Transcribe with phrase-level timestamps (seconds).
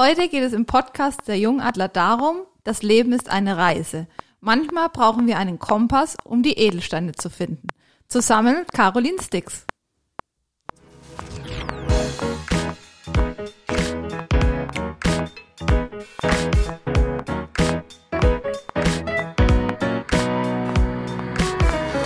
[0.00, 4.06] Heute geht es im Podcast der Jungadler darum, das Leben ist eine Reise.
[4.38, 7.66] Manchmal brauchen wir einen Kompass, um die Edelsteine zu finden.
[8.06, 9.66] Zusammen mit Caroline Stix.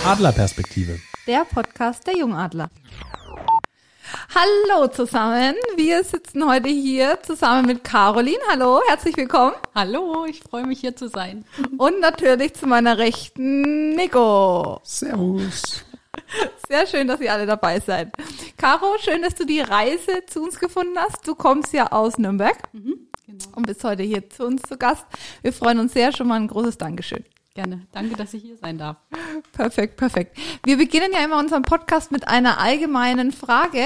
[0.03, 0.99] Adlerperspektive.
[1.27, 2.71] Der Podcast der Jungadler.
[4.35, 5.55] Hallo zusammen.
[5.75, 8.39] Wir sitzen heute hier zusammen mit Caroline.
[8.49, 9.53] Hallo, herzlich willkommen.
[9.75, 11.45] Hallo, ich freue mich hier zu sein.
[11.77, 14.79] Und natürlich zu meiner Rechten Nico.
[14.83, 15.83] Servus.
[16.67, 18.11] Sehr schön, dass ihr alle dabei seid.
[18.57, 21.27] Caro, schön, dass du die Reise zu uns gefunden hast.
[21.27, 23.45] Du kommst ja aus Nürnberg Mhm, genau.
[23.55, 25.05] und bist heute hier zu uns zu Gast.
[25.41, 26.11] Wir freuen uns sehr.
[26.11, 27.23] Schon mal ein großes Dankeschön.
[27.55, 27.85] Gerne.
[27.91, 28.97] Danke, dass ich hier sein darf.
[29.51, 30.37] Perfekt, perfekt.
[30.63, 33.85] Wir beginnen ja immer unseren Podcast mit einer allgemeinen Frage,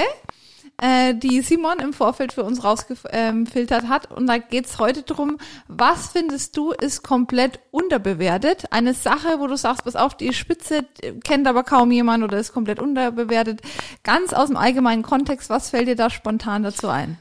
[0.80, 4.10] äh, die Simon im Vorfeld für uns rausgefiltert hat.
[4.10, 5.36] Und da geht's heute drum,
[5.66, 8.72] was findest du ist komplett unterbewertet?
[8.72, 12.38] Eine Sache, wo du sagst, pass auf, die Spitze äh, kennt aber kaum jemand oder
[12.38, 13.60] ist komplett unterbewertet.
[14.02, 17.18] Ganz aus dem allgemeinen Kontext, was fällt dir da spontan dazu ein?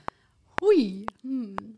[0.61, 1.07] Hui.
[1.23, 1.76] Hm.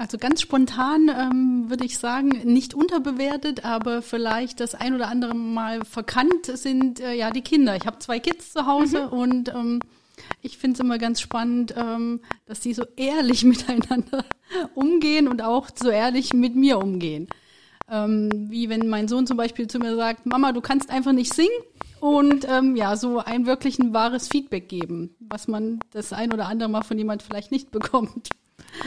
[0.00, 5.34] Also ganz spontan ähm, würde ich sagen, nicht unterbewertet, aber vielleicht das ein oder andere
[5.34, 7.76] Mal verkannt sind äh, ja die Kinder.
[7.76, 9.80] Ich habe zwei Kids zu Hause und ähm,
[10.40, 14.24] ich finde es immer ganz spannend, ähm, dass die so ehrlich miteinander
[14.74, 17.28] umgehen und auch so ehrlich mit mir umgehen.
[17.86, 21.34] Ähm, wie wenn mein Sohn zum Beispiel zu mir sagt, Mama, du kannst einfach nicht
[21.34, 21.50] singen
[22.00, 26.46] und ähm, ja, so ein wirklich ein wahres Feedback geben, was man das ein oder
[26.46, 28.30] andere Mal von jemand vielleicht nicht bekommt.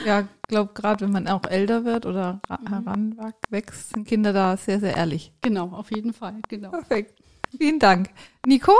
[0.06, 4.80] Ja, glaube gerade wenn man auch älter wird oder ra- heranwächst, sind Kinder da sehr,
[4.80, 5.34] sehr ehrlich.
[5.42, 6.72] Genau, auf jeden Fall, genau.
[6.72, 7.22] Perfekt.
[7.58, 8.10] Vielen Dank.
[8.46, 8.72] Nico?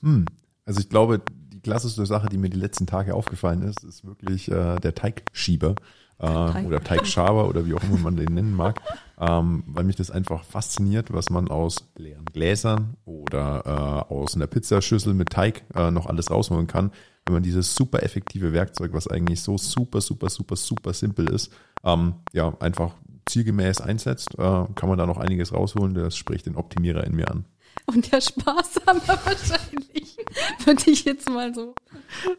[0.00, 0.26] Hm.
[0.64, 4.50] Also ich glaube, die klassischste Sache, die mir die letzten Tage aufgefallen ist, ist wirklich
[4.50, 5.74] äh, der Teigschieber
[6.18, 8.80] äh, oder Teigschaber oder wie auch immer man den nennen mag,
[9.20, 14.46] ähm, weil mich das einfach fasziniert, was man aus leeren Gläsern oder äh, aus einer
[14.46, 16.90] Pizzaschüssel mit Teig äh, noch alles rausholen kann,
[17.26, 21.52] wenn man dieses super effektive Werkzeug, was eigentlich so super, super, super, super simpel ist,
[21.84, 22.94] ähm, ja, einfach
[23.26, 25.94] zielgemäß einsetzt, äh, kann man da noch einiges rausholen.
[25.94, 27.44] Das spricht den Optimierer in mir an.
[27.86, 30.16] Und der Sparsame wahrscheinlich,
[30.64, 31.74] würde ich jetzt mal so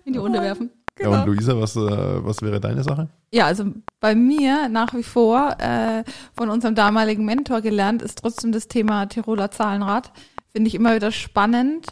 [0.06, 0.72] in die Runde werfen.
[1.00, 3.08] Ja, und Luisa, was, äh, was wäre deine Sache?
[3.32, 3.66] Ja, also
[4.00, 6.04] bei mir nach wie vor äh,
[6.36, 10.12] von unserem damaligen Mentor gelernt ist trotzdem das Thema Tiroler Zahlenrad.
[10.52, 11.88] Finde ich immer wieder spannend,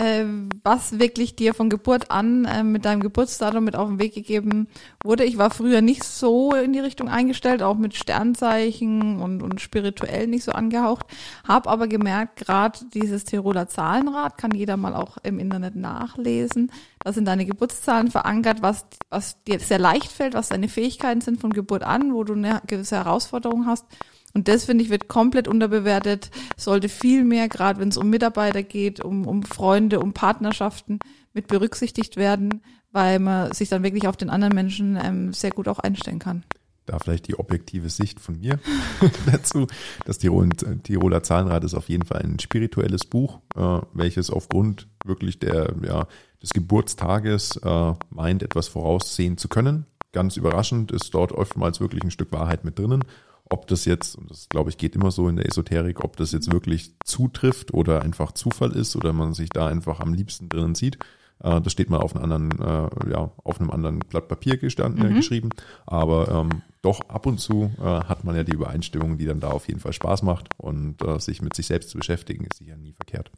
[0.00, 0.24] äh,
[0.64, 4.66] was wirklich dir von Geburt an äh, mit deinem Geburtsdatum mit auf den Weg gegeben
[5.04, 5.24] wurde.
[5.24, 10.26] Ich war früher nicht so in die Richtung eingestellt, auch mit Sternzeichen und, und spirituell
[10.26, 11.04] nicht so angehaucht.
[11.46, 16.72] Hab aber gemerkt, gerade dieses Tiroler Zahlenrad kann jeder mal auch im Internet nachlesen.
[17.00, 21.40] Da sind deine Geburtszahlen verankert, was, was dir sehr leicht fällt, was deine Fähigkeiten sind
[21.40, 23.84] von Geburt an, wo du eine gewisse Herausforderung hast.
[24.32, 28.62] Und das, finde ich, wird komplett unterbewertet, sollte viel mehr, gerade wenn es um Mitarbeiter
[28.62, 31.00] geht, um, um Freunde, um Partnerschaften,
[31.32, 35.68] mit berücksichtigt werden, weil man sich dann wirklich auf den anderen Menschen ähm, sehr gut
[35.68, 36.44] auch einstellen kann.
[36.86, 38.58] Da vielleicht die objektive Sicht von mir
[39.30, 39.66] dazu.
[40.06, 40.48] Das Tirol,
[40.82, 46.08] Tiroler Zahlenrad ist auf jeden Fall ein spirituelles Buch, äh, welches aufgrund wirklich der, ja,
[46.42, 49.86] des Geburtstages äh, meint, etwas voraussehen zu können.
[50.12, 53.04] Ganz überraschend ist dort oftmals wirklich ein Stück Wahrheit mit drinnen.
[53.50, 56.32] Ob das jetzt, und das glaube ich geht immer so in der Esoterik, ob das
[56.32, 60.74] jetzt wirklich zutrifft oder einfach Zufall ist oder man sich da einfach am liebsten drinnen
[60.74, 60.98] sieht,
[61.42, 65.10] äh, das steht mal auf einem anderen, äh, ja, auf einem anderen Blatt Papier gestanden,
[65.10, 65.50] äh, geschrieben.
[65.86, 69.50] Aber ähm, doch ab und zu äh, hat man ja die Übereinstimmung, die dann da
[69.50, 72.76] auf jeden Fall Spaß macht und äh, sich mit sich selbst zu beschäftigen, ist sicher
[72.76, 73.30] nie verkehrt.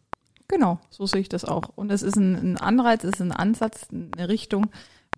[0.48, 1.70] Genau, so sehe ich das auch.
[1.76, 4.66] Und es ist ein, ein Anreiz, es ist ein Ansatz, eine Richtung,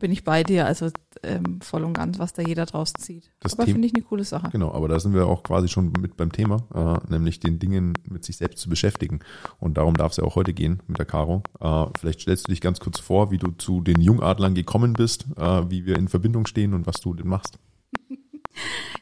[0.05, 0.91] bin ich bei dir, also
[1.23, 3.31] ähm, voll und ganz, was da jeder draus zieht.
[3.41, 4.51] Das Aber finde ich eine coole Sache.
[4.53, 7.95] Genau, aber da sind wir auch quasi schon mit beim Thema, äh, nämlich den Dingen
[8.07, 9.21] mit sich selbst zu beschäftigen.
[9.61, 11.43] Und darum darf es ja auch heute gehen mit der Caro.
[11.59, 15.25] Äh, vielleicht stellst du dich ganz kurz vor, wie du zu den Jungadlern gekommen bist,
[15.39, 17.59] äh, wie wir in Verbindung stehen und was du denn machst.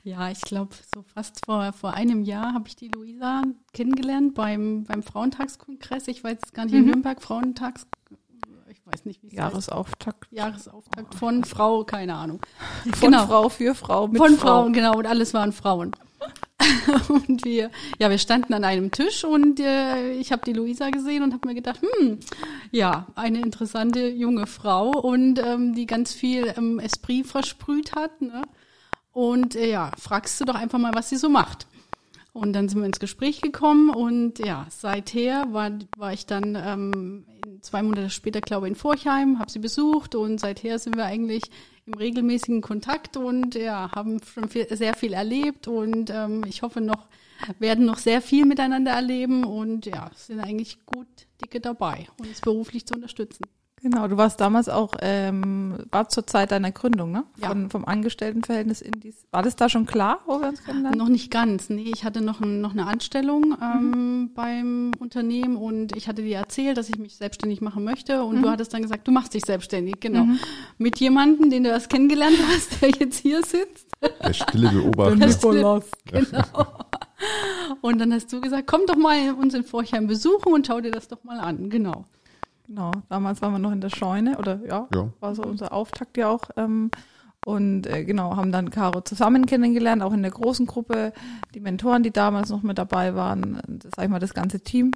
[0.05, 3.43] Ja, ich glaube, so fast vor, vor einem Jahr habe ich die Luisa
[3.73, 6.09] kennengelernt beim, beim Frauentagskongress.
[6.09, 6.87] Ich weiß jetzt gar nicht, in Mhm.
[6.87, 8.02] Nürnberg, Frauentags, ich
[8.93, 9.39] weiß nicht, wie es heißt.
[9.39, 10.29] Jahresauftakt.
[10.31, 12.41] Jahresauftakt von Frau, keine Ahnung.
[12.94, 13.27] Von Genau.
[13.27, 14.62] Frau für Frau mit von Frau.
[14.62, 15.93] Frauen, genau, und alles waren Frauen.
[17.09, 21.23] und wir, ja, wir standen an einem Tisch und äh, ich habe die Luisa gesehen
[21.25, 22.21] und habe mir gedacht, hm,
[22.71, 28.21] ja, eine interessante junge Frau und ähm, die ganz viel ähm, Esprit versprüht hat.
[28.23, 28.43] Ne?
[29.12, 31.67] Und äh, ja, fragst du doch einfach mal, was sie so macht.
[32.32, 37.26] Und dann sind wir ins Gespräch gekommen und ja, seither war, war ich dann ähm,
[37.61, 41.43] zwei Monate später, glaube ich, in Forchheim, habe sie besucht und seither sind wir eigentlich
[41.84, 46.81] im regelmäßigen Kontakt und ja, haben schon viel, sehr viel erlebt und ähm, ich hoffe
[46.81, 47.08] noch,
[47.58, 51.08] werden noch sehr viel miteinander erleben und ja, sind eigentlich gut
[51.43, 53.44] dicke dabei, uns beruflich zu unterstützen.
[53.82, 57.25] Genau, du warst damals auch, ähm, war zur Zeit deiner Gründung, ne?
[57.40, 57.52] Ja.
[57.69, 59.26] vom Angestelltenverhältnis in dies.
[59.32, 60.96] War das da schon klar, wo wir uns kennenlernen?
[60.96, 61.69] Noch nicht ganz.
[61.69, 66.37] Nee, ich hatte noch, ein, noch eine Anstellung ähm, beim Unternehmen und ich hatte dir
[66.37, 69.44] erzählt, dass ich mich selbstständig machen möchte und du hattest dann gesagt, du machst dich
[69.44, 70.26] selbstständig, genau.
[70.79, 73.88] Mit jemandem, den du erst kennengelernt hast, der jetzt hier sitzt.
[74.23, 75.26] Der stille Beobachter.
[75.26, 75.84] Nikolaus.
[76.06, 76.67] Genau.
[77.81, 80.90] Und dann hast du gesagt, komm doch mal uns in Forchheim besuchen und schau dir
[80.90, 81.70] das doch mal an.
[81.70, 82.05] Genau.
[82.67, 85.09] Genau, damals waren wir noch in der Scheune oder ja, Ja.
[85.20, 86.44] war so unser Auftakt ja auch.
[86.56, 86.91] Ähm,
[87.44, 91.12] und äh, genau, haben dann Caro zusammen kennengelernt, auch in der großen Gruppe,
[91.55, 94.93] die Mentoren, die damals noch mit dabei waren, das, sag ich mal, das ganze Team.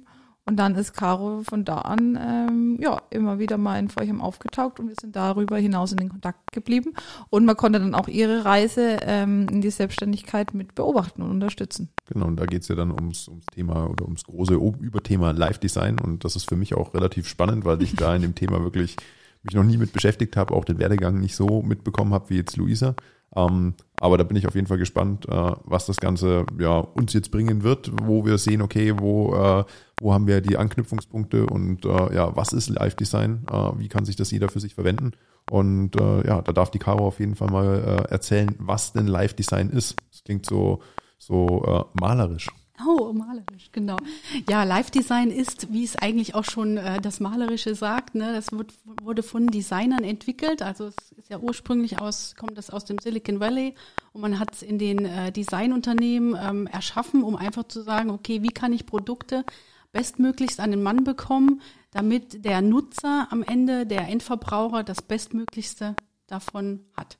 [0.47, 4.79] Und dann ist Caro von da an ähm, ja immer wieder mal in Forchheim aufgetaucht
[4.79, 6.93] und wir sind darüber hinaus in den Kontakt geblieben.
[7.29, 11.89] Und man konnte dann auch ihre Reise ähm, in die Selbstständigkeit mit beobachten und unterstützen.
[12.05, 15.99] Genau, und da geht's ja dann ums, ums Thema oder ums große Überthema Live Design.
[15.99, 18.95] Und das ist für mich auch relativ spannend, weil ich da in dem Thema wirklich
[19.43, 22.55] mich noch nie mit beschäftigt habe, auch den Werdegang nicht so mitbekommen habe wie jetzt
[22.55, 22.95] Luisa.
[23.35, 27.11] Ähm, aber da bin ich auf jeden Fall gespannt, äh, was das Ganze ja uns
[27.13, 29.65] jetzt bringen wird, wo wir sehen, okay, wo, äh,
[29.99, 33.45] wo haben wir die Anknüpfungspunkte und äh, ja, was ist Live Design?
[33.51, 35.11] Äh, wie kann sich das jeder für sich verwenden?
[35.49, 39.07] Und äh, ja, da darf die Caro auf jeden Fall mal äh, erzählen, was denn
[39.07, 39.95] Live Design ist.
[40.11, 40.81] Das klingt so,
[41.17, 42.49] so äh, malerisch.
[42.85, 43.97] Oh, malerisch, genau.
[44.47, 48.71] Ja, Live-Design ist, wie es eigentlich auch schon äh, das Malerische sagt, ne, das wird,
[49.01, 50.61] wurde von Designern entwickelt.
[50.61, 53.73] Also es ist ja ursprünglich aus, kommt das aus dem Silicon Valley
[54.13, 58.43] und man hat es in den äh, Designunternehmen ähm, erschaffen, um einfach zu sagen, okay,
[58.43, 59.43] wie kann ich Produkte
[59.91, 61.61] bestmöglichst an den Mann bekommen,
[61.91, 65.95] damit der Nutzer am Ende, der Endverbraucher, das Bestmöglichste
[66.27, 67.17] davon hat.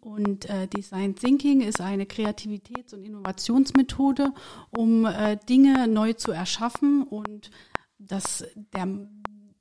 [0.00, 4.34] Und äh, Design Thinking ist eine Kreativitäts- und Innovationsmethode,
[4.70, 7.02] um äh, Dinge neu zu erschaffen.
[7.02, 7.50] Und
[7.98, 8.44] das,
[8.74, 8.86] der,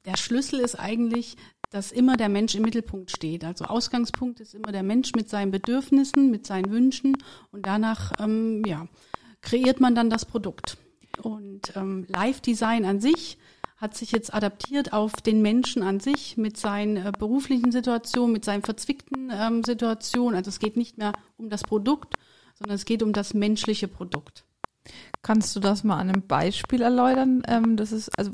[0.04, 1.38] der Schlüssel ist eigentlich,
[1.70, 3.46] dass immer der Mensch im Mittelpunkt steht.
[3.46, 7.18] Also Ausgangspunkt ist immer der Mensch mit seinen Bedürfnissen, mit seinen Wünschen
[7.52, 8.88] und danach ähm, ja,
[9.42, 10.78] kreiert man dann das Produkt.
[11.22, 13.38] Und ähm, Live-Design an sich
[13.78, 18.46] hat sich jetzt adaptiert auf den Menschen an sich mit seinen äh, beruflichen Situationen, mit
[18.46, 20.38] seinen verzwickten ähm, Situationen.
[20.38, 22.16] Also es geht nicht mehr um das Produkt,
[22.56, 24.46] sondern es geht um das menschliche Produkt.
[25.22, 27.44] Kannst du das mal an einem Beispiel erläutern?
[27.48, 28.32] Ähm, das ist, also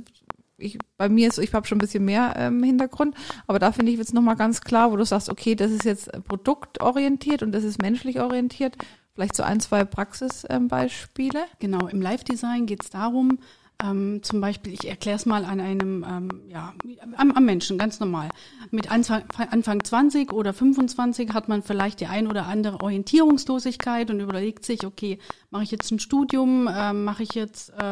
[0.57, 3.15] ich, bei mir ist, ich habe schon ein bisschen mehr ähm, Hintergrund,
[3.47, 6.11] aber da finde ich jetzt nochmal ganz klar, wo du sagst, okay, das ist jetzt
[6.25, 8.75] produktorientiert und das ist menschlich orientiert.
[9.19, 11.43] Vielleicht so ein, zwei Praxisbeispiele.
[11.59, 13.39] Genau, im Live-Design geht es darum,
[13.83, 16.73] ähm, zum Beispiel, ich erkläre es mal an einem, ähm, ja,
[17.17, 18.29] am, am Menschen, ganz normal.
[18.71, 24.21] Mit Anfang, Anfang 20 oder 25 hat man vielleicht die ein oder andere Orientierungslosigkeit und
[24.21, 25.19] überlegt sich, okay,
[25.49, 27.83] mache ich jetzt ein Studium, ähm, mache ich jetzt, äh,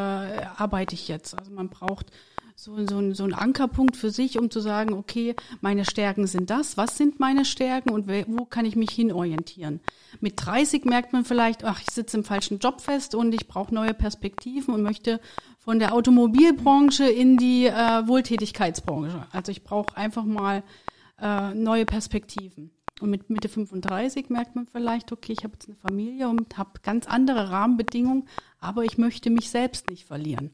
[0.55, 1.37] arbeite ich jetzt?
[1.37, 2.09] Also man braucht
[2.59, 6.75] so, so, so ein Ankerpunkt für sich, um zu sagen, okay, meine Stärken sind das,
[6.75, 9.79] was sind meine Stärken und wo kann ich mich hinorientieren?
[10.21, 13.73] Mit 30 merkt man vielleicht, ach, ich sitze im falschen Job fest und ich brauche
[13.73, 15.21] neue Perspektiven und möchte
[15.59, 19.27] von der Automobilbranche in die äh, Wohltätigkeitsbranche.
[19.31, 20.63] Also ich brauche einfach mal
[21.21, 22.71] äh, neue Perspektiven.
[22.99, 26.71] Und mit Mitte 35 merkt man vielleicht, okay, ich habe jetzt eine Familie und habe
[26.81, 28.27] ganz andere Rahmenbedingungen,
[28.59, 30.49] aber ich möchte mich selbst nicht verlieren.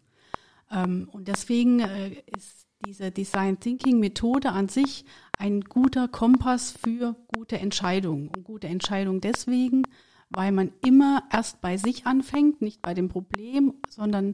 [0.72, 5.06] Ähm, und deswegen äh, ist diese Design Thinking Methode an sich
[5.38, 8.30] ein guter Kompass für gute Entscheidungen.
[8.30, 9.84] Und gute Entscheidungen deswegen,
[10.30, 14.34] weil man immer erst bei sich anfängt, nicht bei dem Problem, sondern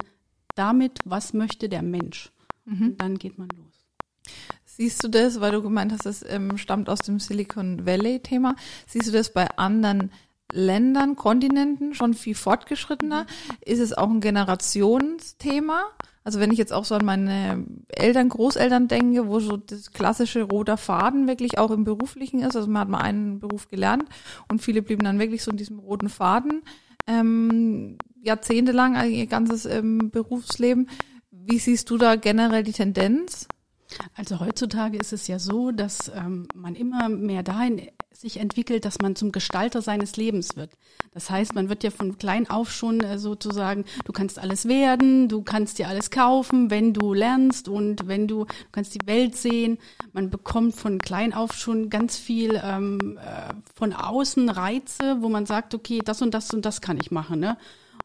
[0.56, 2.32] damit, was möchte der Mensch.
[2.66, 3.86] Und dann geht man los.
[4.66, 8.56] Siehst du das, weil du gemeint hast, das ähm, stammt aus dem Silicon Valley-Thema,
[8.88, 10.12] siehst du das bei anderen
[10.52, 13.26] Ländern, Kontinenten schon viel fortgeschrittener?
[13.66, 15.82] Ist es auch ein Generationsthema?
[16.24, 20.44] Also wenn ich jetzt auch so an meine Eltern, Großeltern denke, wo so das klassische
[20.44, 24.06] roter Faden wirklich auch im Beruflichen ist, also man hat mal einen Beruf gelernt
[24.48, 26.62] und viele blieben dann wirklich so in diesem roten Faden
[27.08, 30.90] ähm, jahrzehntelang, also ihr ganzes ähm, Berufsleben.
[31.32, 33.48] Wie siehst du da generell die Tendenz?
[34.16, 37.82] Also heutzutage ist es ja so, dass ähm, man immer mehr dahin
[38.12, 40.72] sich entwickelt, dass man zum Gestalter seines Lebens wird.
[41.14, 45.30] Das heißt, man wird ja von klein auf schon äh, sozusagen, du kannst alles werden,
[45.30, 49.36] du kannst dir alles kaufen, wenn du lernst und wenn du, du kannst die Welt
[49.36, 49.78] sehen.
[50.12, 55.46] Man bekommt von klein auf schon ganz viel ähm, äh, von außen Reize, wo man
[55.46, 57.40] sagt, okay, das und das und das kann ich machen.
[57.40, 57.58] Ne?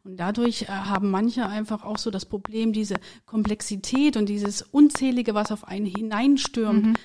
[0.04, 5.34] Und dadurch äh, haben manche einfach auch so das Problem, diese Komplexität und dieses Unzählige,
[5.34, 6.99] was auf einen hineinstürmt,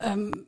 [0.00, 0.46] ähm,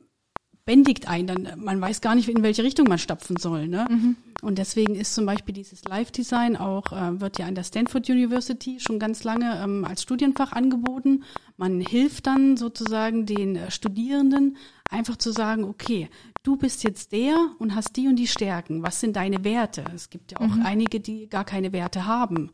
[0.65, 1.27] bändigt einen.
[1.27, 3.67] Dann, man weiß gar nicht, in welche Richtung man stapfen soll.
[3.67, 3.87] Ne?
[3.89, 4.17] Mhm.
[4.41, 8.79] Und deswegen ist zum Beispiel dieses Live-Design auch, äh, wird ja an der Stanford University
[8.79, 11.23] schon ganz lange ähm, als Studienfach angeboten.
[11.55, 14.57] Man hilft dann sozusagen den äh, Studierenden
[14.89, 16.09] einfach zu sagen, okay,
[16.47, 18.83] du bist jetzt der und hast die und die Stärken.
[18.83, 19.83] Was sind deine Werte?
[19.93, 20.65] Es gibt ja auch mhm.
[20.65, 22.51] einige, die gar keine Werte haben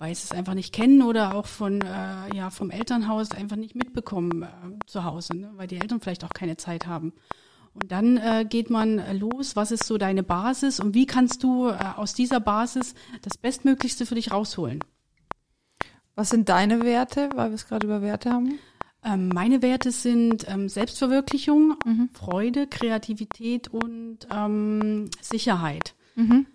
[0.00, 3.74] weil sie es einfach nicht kennen oder auch von äh, ja vom Elternhaus einfach nicht
[3.76, 4.46] mitbekommen äh,
[4.86, 5.52] zu Hause, ne?
[5.56, 7.12] weil die Eltern vielleicht auch keine Zeit haben.
[7.74, 11.68] Und dann äh, geht man los, was ist so deine Basis und wie kannst du
[11.68, 14.82] äh, aus dieser Basis das Bestmöglichste für dich rausholen?
[16.14, 18.58] Was sind deine Werte, weil wir es gerade über Werte haben?
[19.04, 22.10] Ähm, meine Werte sind ähm, Selbstverwirklichung, mhm.
[22.12, 25.94] Freude, Kreativität und ähm, Sicherheit.
[26.16, 26.46] Mhm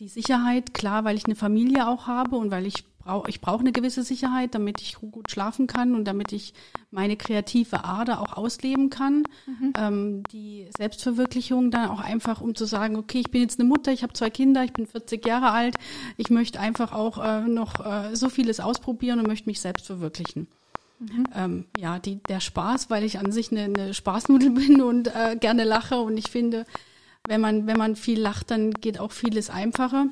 [0.00, 3.60] die Sicherheit, klar, weil ich eine Familie auch habe und weil ich brauche, ich brauche
[3.60, 6.52] eine gewisse Sicherheit, damit ich gut schlafen kann und damit ich
[6.90, 9.24] meine kreative Ader auch ausleben kann.
[9.46, 9.72] Mhm.
[9.78, 13.92] Ähm, die Selbstverwirklichung dann auch einfach, um zu sagen, okay, ich bin jetzt eine Mutter,
[13.92, 15.76] ich habe zwei Kinder, ich bin 40 Jahre alt,
[16.16, 20.48] ich möchte einfach auch äh, noch äh, so vieles ausprobieren und möchte mich selbst verwirklichen.
[20.98, 21.24] Mhm.
[21.34, 25.36] Ähm, ja, die, der Spaß, weil ich an sich eine, eine Spaßnudel bin und äh,
[25.38, 26.64] gerne lache und ich finde,
[27.26, 30.06] wenn man, wenn man viel lacht, dann geht auch vieles einfacher.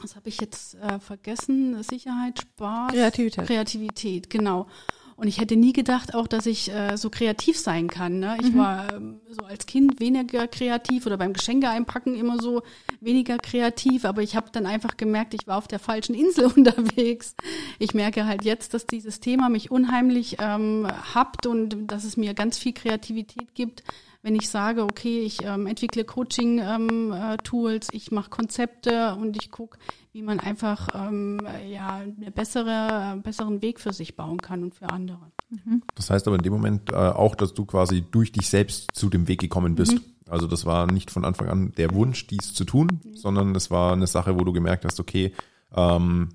[0.00, 1.82] Was habe ich jetzt äh, vergessen?
[1.82, 3.46] Sicherheit, Spaß, Kreativität.
[3.46, 4.68] Kreativität, genau.
[5.18, 8.20] Und ich hätte nie gedacht auch, dass ich äh, so kreativ sein kann.
[8.20, 8.36] Ne?
[8.40, 8.58] Ich mhm.
[8.58, 12.62] war ähm, so als Kind weniger kreativ oder beim Geschenke einpacken immer so
[13.00, 17.34] weniger kreativ, aber ich habe dann einfach gemerkt, ich war auf der falschen Insel unterwegs.
[17.80, 22.32] Ich merke halt jetzt, dass dieses Thema mich unheimlich ähm, habt und dass es mir
[22.34, 23.82] ganz viel Kreativität gibt,
[24.22, 29.50] wenn ich sage, okay, ich ähm, entwickle Coaching-Tools, ähm, äh, ich mache Konzepte und ich
[29.50, 29.78] gucke,
[30.12, 34.88] wie man einfach ähm, ja, einen bessere, besseren Weg für sich bauen kann und für
[34.88, 35.30] andere.
[35.50, 35.82] Mhm.
[35.94, 39.08] Das heißt aber in dem Moment äh, auch, dass du quasi durch dich selbst zu
[39.08, 39.94] dem Weg gekommen bist.
[39.94, 40.00] Mhm.
[40.28, 43.16] Also das war nicht von Anfang an der Wunsch, dies zu tun, mhm.
[43.16, 45.32] sondern das war eine Sache, wo du gemerkt hast, okay,
[45.74, 46.30] ähm,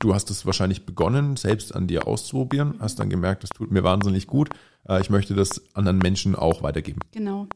[0.00, 3.84] du hast es wahrscheinlich begonnen, selbst an dir auszuprobieren, hast dann gemerkt, das tut mir
[3.84, 4.50] wahnsinnig gut.
[4.88, 7.00] Äh, ich möchte das anderen Menschen auch weitergeben.
[7.12, 7.46] Genau.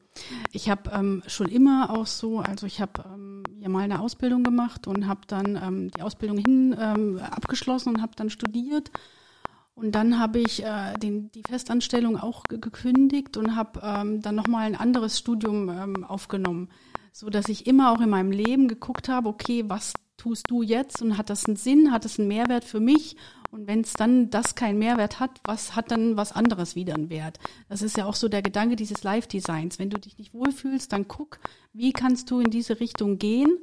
[0.53, 4.45] Ich habe ähm, schon immer auch so, also ich habe ähm, ja mal eine Ausbildung
[4.45, 8.91] gemacht und habe dann ähm, die Ausbildung hin ähm, abgeschlossen und habe dann studiert.
[9.75, 14.67] Und dann habe ich äh, den, die Festanstellung auch gekündigt und habe ähm, dann nochmal
[14.67, 16.69] ein anderes Studium ähm, aufgenommen,
[17.11, 21.03] so dass ich immer auch in meinem Leben geguckt habe, okay, was tust du jetzt
[21.03, 23.17] und hat das einen Sinn, hat das einen Mehrwert für mich?
[23.51, 27.09] Und wenn es dann das keinen Mehrwert hat, was hat dann was anderes wieder einen
[27.09, 27.39] Wert?
[27.69, 29.79] Das ist ja auch so der Gedanke dieses Live-Designs.
[29.79, 31.39] Wenn du dich nicht wohlfühlst, dann guck,
[31.73, 33.59] wie kannst du in diese Richtung gehen,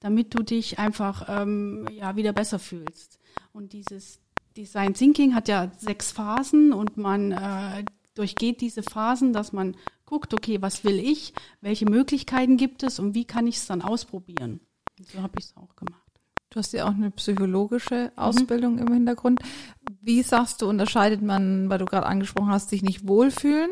[0.00, 3.20] damit du dich einfach ähm, ja wieder besser fühlst.
[3.52, 4.20] Und dieses
[4.56, 7.84] Design Thinking hat ja sechs Phasen und man äh,
[8.14, 13.14] durchgeht diese Phasen, dass man guckt, okay, was will ich, welche Möglichkeiten gibt es und
[13.14, 14.60] wie kann ich es dann ausprobieren.
[15.04, 16.02] So habe ich es auch gemacht.
[16.50, 18.18] Du hast ja auch eine psychologische mhm.
[18.18, 18.86] Ausbildung mhm.
[18.86, 19.40] im Hintergrund.
[20.00, 23.70] Wie sagst du, unterscheidet man, weil du gerade angesprochen hast, sich nicht wohlfühlen?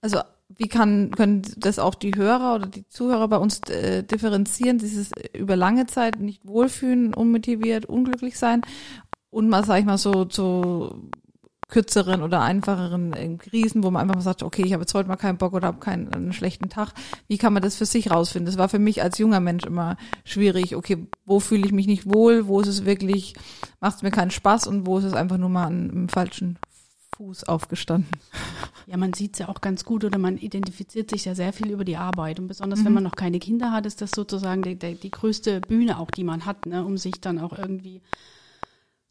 [0.00, 4.78] Also wie kann, können das auch die Hörer oder die Zuhörer bei uns äh, differenzieren,
[4.78, 8.62] dieses über lange Zeit nicht wohlfühlen, unmotiviert, unglücklich sein
[9.30, 11.00] und mal, sag ich mal, so, so
[11.72, 15.16] kürzeren oder einfacheren Krisen, wo man einfach mal sagt, okay, ich habe jetzt heute mal
[15.16, 16.92] keinen Bock oder habe keinen einen schlechten Tag.
[17.28, 18.44] Wie kann man das für sich rausfinden?
[18.44, 20.76] Das war für mich als junger Mensch immer schwierig.
[20.76, 22.46] Okay, wo fühle ich mich nicht wohl?
[22.46, 23.34] Wo ist es wirklich,
[23.80, 26.58] macht es mir keinen Spaß und wo ist es einfach nur mal an einem falschen
[27.16, 28.10] Fuß aufgestanden?
[28.86, 31.70] Ja, man sieht es ja auch ganz gut oder man identifiziert sich ja sehr viel
[31.70, 32.38] über die Arbeit.
[32.38, 32.84] Und besonders mhm.
[32.84, 36.10] wenn man noch keine Kinder hat, ist das sozusagen die, die, die größte Bühne auch,
[36.10, 38.02] die man hat, ne, um sich dann auch irgendwie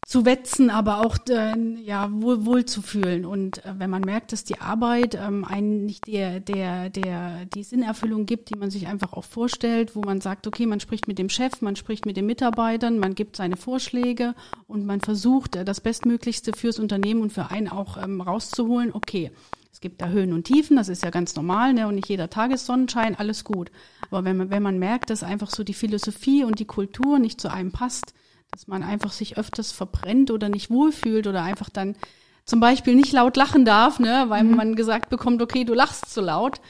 [0.04, 3.24] zu wetzen, aber auch äh, ja wohl, wohl zu fühlen.
[3.24, 7.62] Und äh, wenn man merkt, dass die Arbeit ähm, einen nicht der der der die
[7.62, 11.18] Sinnerfüllung gibt, die man sich einfach auch vorstellt, wo man sagt, okay, man spricht mit
[11.18, 14.34] dem Chef, man spricht mit den Mitarbeitern, man gibt seine Vorschläge
[14.66, 18.92] und man versucht äh, das Bestmöglichste fürs Unternehmen und für einen auch ähm, rauszuholen.
[18.92, 19.30] Okay,
[19.72, 21.86] es gibt da Höhen und Tiefen, das ist ja ganz normal, ne?
[21.86, 23.70] Und nicht jeder Tag ist Sonnenschein, alles gut.
[24.10, 27.40] Aber wenn man wenn man merkt, dass einfach so die Philosophie und die Kultur nicht
[27.40, 28.14] zu einem passt,
[28.52, 31.96] dass man einfach sich öfters verbrennt oder nicht wohlfühlt oder einfach dann
[32.44, 34.56] zum Beispiel nicht laut lachen darf, ne, weil mhm.
[34.56, 36.60] man gesagt bekommt, okay, du lachst zu laut.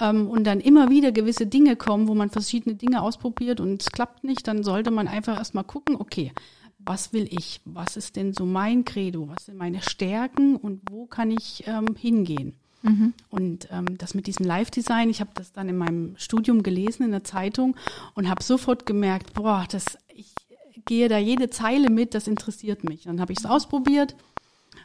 [0.00, 3.90] Ähm, und dann immer wieder gewisse Dinge kommen, wo man verschiedene Dinge ausprobiert und es
[3.90, 6.32] klappt nicht, dann sollte man einfach erstmal gucken, okay,
[6.78, 7.60] was will ich?
[7.64, 9.28] Was ist denn so mein Credo?
[9.28, 12.54] Was sind meine Stärken und wo kann ich ähm, hingehen?
[12.82, 13.14] Mhm.
[13.28, 17.10] Und ähm, das mit diesem Live-Design, ich habe das dann in meinem Studium gelesen in
[17.10, 17.76] der Zeitung
[18.14, 20.35] und habe sofort gemerkt, boah, das ich
[20.84, 23.04] gehe da jede Zeile mit, das interessiert mich.
[23.04, 24.16] Dann habe ich es ausprobiert,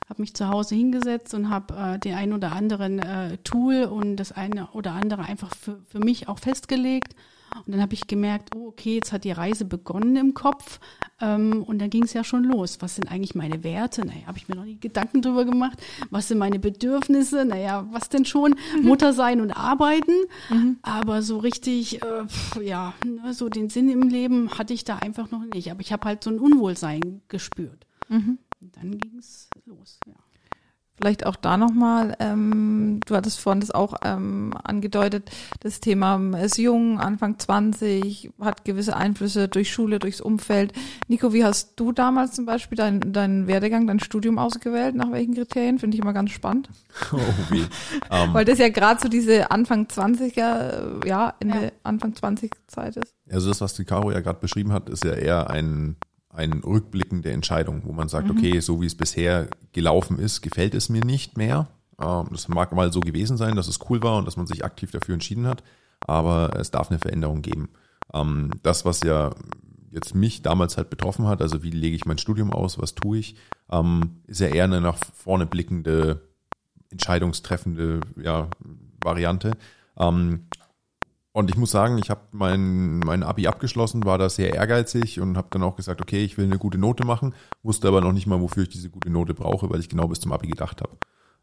[0.10, 4.18] habe mich zu Hause hingesetzt und habe äh, den ein oder anderen äh, Tool und
[4.18, 7.16] das eine oder andere einfach für, für mich auch festgelegt.
[7.66, 10.80] Und dann habe ich gemerkt, oh, okay, jetzt hat die Reise begonnen im Kopf.
[11.20, 12.78] Ähm, und dann ging es ja schon los.
[12.82, 14.06] Was sind eigentlich meine Werte?
[14.06, 15.82] Naja, habe ich mir noch nie Gedanken drüber gemacht.
[16.10, 17.46] Was sind meine Bedürfnisse?
[17.46, 18.56] Naja, was denn schon?
[18.78, 18.88] Mhm.
[18.88, 20.14] Mutter sein und arbeiten.
[20.50, 20.80] Mhm.
[20.82, 22.26] Aber so richtig, äh,
[22.62, 25.70] ja, ne, so den Sinn im Leben hatte ich da einfach noch nicht.
[25.72, 27.86] Aber ich habe halt so ein Unwohlsein gespürt.
[28.10, 28.40] Mhm.
[28.62, 30.14] Und dann ging es los, ja.
[31.02, 36.60] Vielleicht auch da nochmal, ähm, du hattest vorhin das auch ähm, angedeutet, das Thema ist
[36.60, 40.74] jung, Anfang 20, hat gewisse Einflüsse durch Schule, durchs Umfeld.
[41.08, 44.94] Nico, wie hast du damals zum Beispiel deinen dein Werdegang, dein Studium ausgewählt?
[44.94, 45.80] Nach welchen Kriterien?
[45.80, 46.70] Finde ich immer ganz spannend.
[47.14, 47.18] Oh,
[47.50, 47.62] wie?
[47.62, 47.68] Um.
[48.12, 48.34] Ähm.
[48.34, 51.72] Weil das ja gerade so diese Anfang 20er, ja, Ende ja.
[51.84, 53.14] Anfang 20 Zeit ist.
[53.30, 55.96] Also das, was die Caro ja gerade beschrieben hat, ist ja eher ein
[56.34, 58.38] ein Rückblicken der Entscheidung, wo man sagt, mhm.
[58.38, 61.68] okay, so wie es bisher gelaufen ist, gefällt es mir nicht mehr.
[62.02, 64.64] Ähm, das mag mal so gewesen sein, dass es cool war und dass man sich
[64.64, 65.64] aktiv dafür entschieden hat,
[66.00, 67.70] aber es darf eine Veränderung geben.
[68.14, 69.32] Ähm, das, was ja
[69.92, 73.18] jetzt mich damals halt betroffen hat, also wie lege ich mein Studium aus, was tue
[73.18, 73.36] ich,
[73.70, 76.22] ähm, ist ja eher eine nach vorne blickende,
[76.90, 78.48] entscheidungstreffende ja,
[79.04, 79.58] Variante.
[81.34, 85.38] Und ich muss sagen, ich habe mein, mein Abi abgeschlossen, war da sehr ehrgeizig und
[85.38, 87.34] habe dann auch gesagt, okay, ich will eine gute Note machen,
[87.64, 90.20] wusste aber noch nicht mal, wofür ich diese gute Note brauche, weil ich genau bis
[90.20, 90.98] zum Abi gedacht habe.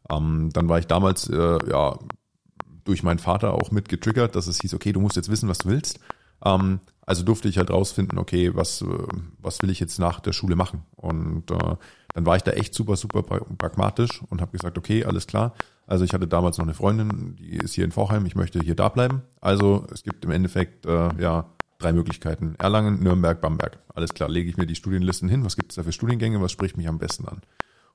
[0.09, 1.97] Ähm, dann war ich damals äh, ja
[2.83, 5.59] durch meinen Vater auch mit getriggert, dass es hieß, okay, du musst jetzt wissen, was
[5.59, 5.99] du willst.
[6.43, 8.85] Ähm, also durfte ich halt rausfinden, okay, was, äh,
[9.39, 10.83] was will ich jetzt nach der Schule machen?
[10.95, 11.75] Und äh,
[12.13, 15.53] dann war ich da echt super, super pragmatisch und habe gesagt, okay, alles klar.
[15.87, 18.75] Also ich hatte damals noch eine Freundin, die ist hier in Vorheim, ich möchte hier
[18.75, 19.23] da bleiben.
[19.41, 22.55] Also es gibt im Endeffekt äh, ja drei Möglichkeiten.
[22.59, 23.79] Erlangen, Nürnberg, Bamberg.
[23.95, 25.43] Alles klar, lege ich mir die Studienlisten hin.
[25.43, 26.41] Was gibt es da für Studiengänge?
[26.41, 27.41] Was spricht mich am besten an?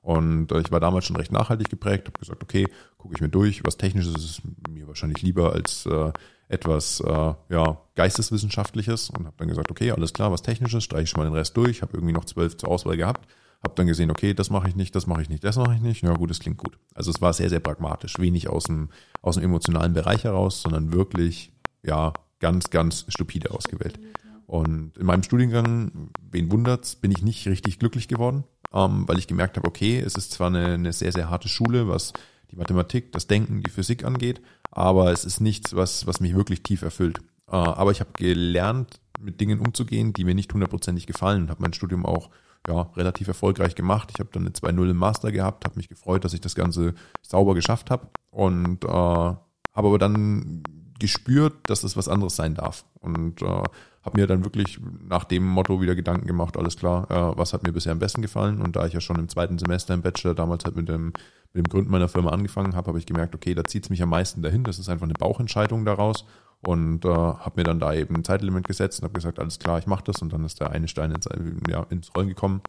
[0.00, 2.66] Und äh, ich war damals schon recht nachhaltig geprägt, habe gesagt, okay,
[2.98, 3.64] gucke ich mir durch.
[3.64, 6.12] Was Technisches ist mir wahrscheinlich lieber als äh,
[6.54, 11.16] etwas äh, ja, Geisteswissenschaftliches und habe dann gesagt, okay, alles klar, was Technisches, streiche ich
[11.16, 11.82] mal den Rest durch.
[11.82, 13.28] Habe irgendwie noch zwölf zur Auswahl gehabt
[13.64, 15.80] habe dann gesehen, okay, das mache ich nicht, das mache ich nicht, das mache ich
[15.80, 16.02] nicht.
[16.02, 16.78] Ja gut, das klingt gut.
[16.94, 18.90] Also es war sehr, sehr pragmatisch, wenig aus dem,
[19.22, 21.52] aus dem emotionalen Bereich heraus, sondern wirklich,
[21.82, 23.98] ja, ganz, ganz stupide ausgewählt.
[24.46, 29.26] Und in meinem Studiengang, wen wundert's, bin ich nicht richtig glücklich geworden, ähm, weil ich
[29.26, 32.12] gemerkt habe, okay, es ist zwar eine, eine sehr, sehr harte Schule, was
[32.54, 34.40] die Mathematik, das Denken, die Physik angeht,
[34.70, 37.18] aber es ist nichts, was, was mich wirklich tief erfüllt.
[37.48, 41.72] Äh, aber ich habe gelernt, mit Dingen umzugehen, die mir nicht hundertprozentig gefallen, habe mein
[41.72, 42.30] Studium auch
[42.66, 44.10] ja, relativ erfolgreich gemacht.
[44.12, 46.94] Ich habe dann eine 2-0 im Master gehabt, habe mich gefreut, dass ich das Ganze
[47.22, 49.38] sauber geschafft habe und äh, habe
[49.74, 50.62] aber dann
[50.98, 53.62] gespürt, dass das was anderes sein darf und äh,
[54.04, 57.62] habe mir dann wirklich nach dem Motto wieder Gedanken gemacht, alles klar, äh, was hat
[57.62, 58.60] mir bisher am besten gefallen?
[58.60, 61.14] Und da ich ja schon im zweiten Semester im Bachelor damals halt mit dem,
[61.54, 64.02] mit dem Gründen meiner Firma angefangen habe, habe ich gemerkt, okay, da zieht es mich
[64.02, 66.26] am meisten dahin, das ist einfach eine Bauchentscheidung daraus.
[66.66, 69.78] Und äh, habe mir dann da eben ein Zeitlimit gesetzt und habe gesagt, alles klar,
[69.78, 70.22] ich mache das.
[70.22, 71.28] Und dann ist der eine Stein ins,
[71.68, 72.62] ja, ins Rollen gekommen.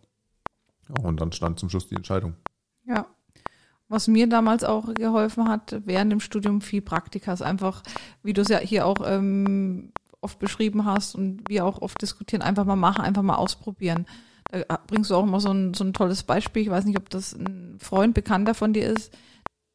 [1.02, 2.36] Und dann stand zum Schluss die Entscheidung.
[2.86, 3.06] Ja.
[3.88, 7.84] Was mir damals auch geholfen hat, während dem Studium viel Praktikas, einfach,
[8.24, 9.94] wie du es ja hier auch ähm,
[10.26, 14.06] oft beschrieben hast und wir auch oft diskutieren, einfach mal machen, einfach mal ausprobieren.
[14.52, 16.64] Da bringst du auch immer so ein, so ein tolles Beispiel.
[16.64, 19.12] Ich weiß nicht, ob das ein Freund, Bekannter von dir ist,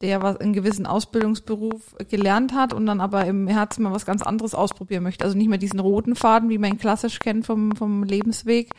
[0.01, 4.23] der was einen gewissen Ausbildungsberuf gelernt hat und dann aber im Herzen mal was ganz
[4.23, 5.25] anderes ausprobieren möchte.
[5.25, 8.71] Also nicht mehr diesen roten Faden, wie man ihn klassisch kennt vom, vom Lebensweg,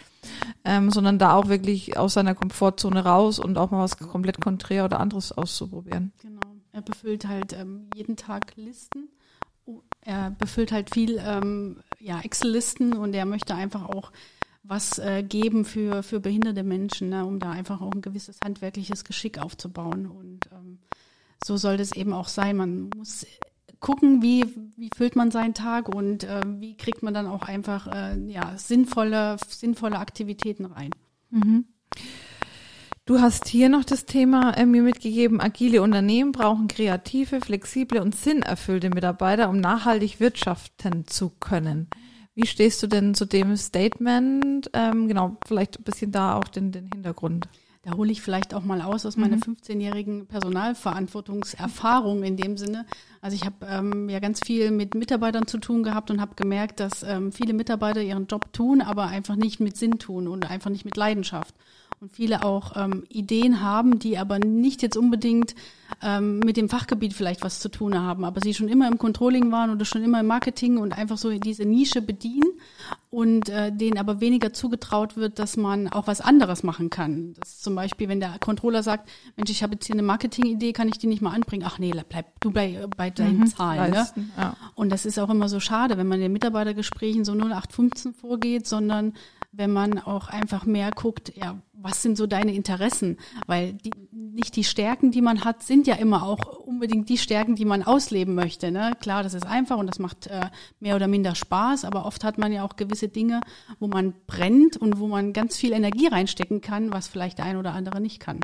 [0.65, 4.85] ähm, sondern da auch wirklich aus seiner Komfortzone raus und auch mal was komplett konträr
[4.85, 6.11] oder anderes auszuprobieren.
[6.21, 6.39] Genau.
[6.71, 9.09] Er befüllt halt ähm, jeden Tag Listen.
[10.03, 14.11] Er befüllt halt viel ähm, ja, Excel-Listen und er möchte einfach auch
[14.63, 19.03] was äh, geben für, für behinderte Menschen, ne, um da einfach auch ein gewisses handwerkliches
[19.03, 20.05] Geschick aufzubauen.
[20.05, 20.79] Und ähm,
[21.43, 22.57] so soll das eben auch sein.
[22.57, 23.25] Man muss
[23.79, 24.45] gucken, wie,
[24.77, 28.55] wie füllt man seinen Tag und äh, wie kriegt man dann auch einfach äh, ja,
[28.57, 30.91] sinnvolle, sinnvolle Aktivitäten rein.
[31.31, 31.65] Mhm.
[33.11, 38.15] Du hast hier noch das Thema äh, mir mitgegeben, agile Unternehmen brauchen kreative, flexible und
[38.15, 41.89] sinnerfüllte Mitarbeiter, um nachhaltig wirtschaften zu können.
[42.35, 44.69] Wie stehst du denn zu dem Statement?
[44.71, 47.49] Ähm, genau, vielleicht ein bisschen da auch den, den Hintergrund.
[47.81, 49.57] Da hole ich vielleicht auch mal aus aus meiner mhm.
[49.57, 52.85] 15-jährigen Personalverantwortungserfahrung in dem Sinne.
[53.19, 56.79] Also ich habe ähm, ja ganz viel mit Mitarbeitern zu tun gehabt und habe gemerkt,
[56.79, 60.69] dass ähm, viele Mitarbeiter ihren Job tun, aber einfach nicht mit Sinn tun und einfach
[60.69, 61.53] nicht mit Leidenschaft.
[62.01, 65.53] Und viele auch ähm, Ideen haben, die aber nicht jetzt unbedingt
[66.01, 69.51] ähm, mit dem Fachgebiet vielleicht was zu tun haben, aber sie schon immer im Controlling
[69.51, 72.49] waren oder schon immer im Marketing und einfach so diese Nische bedienen
[73.11, 77.35] und äh, denen aber weniger zugetraut wird, dass man auch was anderes machen kann.
[77.39, 80.73] Das ist zum Beispiel, wenn der Controller sagt, Mensch, ich habe jetzt hier eine Marketingidee,
[80.73, 81.67] kann ich die nicht mal anbringen?
[81.67, 83.91] Ach nee, bleib du bei, bei deinen mhm, Zahlen.
[83.91, 84.07] Ne?
[84.37, 84.57] Ja.
[84.73, 88.65] Und das ist auch immer so schade, wenn man in den Mitarbeitergesprächen so 0815 vorgeht,
[88.65, 89.13] sondern
[89.51, 93.17] wenn man auch einfach mehr guckt, ja, was sind so deine Interessen?
[93.47, 97.55] Weil die, nicht die Stärken, die man hat, sind ja immer auch unbedingt die Stärken,
[97.55, 98.71] die man ausleben möchte.
[98.71, 98.93] Ne?
[98.99, 102.37] Klar, das ist einfach und das macht äh, mehr oder minder Spaß, aber oft hat
[102.37, 103.41] man ja auch gewisse Dinge,
[103.79, 107.57] wo man brennt und wo man ganz viel Energie reinstecken kann, was vielleicht der ein
[107.57, 108.39] oder andere nicht kann.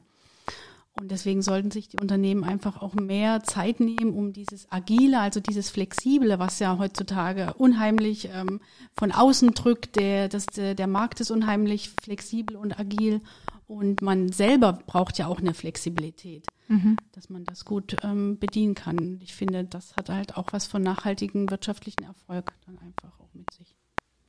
[0.99, 5.39] Und deswegen sollten sich die Unternehmen einfach auch mehr Zeit nehmen, um dieses Agile, also
[5.39, 8.59] dieses Flexible, was ja heutzutage unheimlich ähm,
[8.93, 9.95] von außen drückt.
[9.95, 13.21] Der, das, der, Markt ist unheimlich flexibel und agil.
[13.67, 16.97] Und man selber braucht ja auch eine Flexibilität, mhm.
[17.11, 19.19] dass man das gut ähm, bedienen kann.
[19.21, 23.53] Ich finde, das hat halt auch was von nachhaltigen wirtschaftlichen Erfolg dann einfach auch mit
[23.53, 23.75] sich.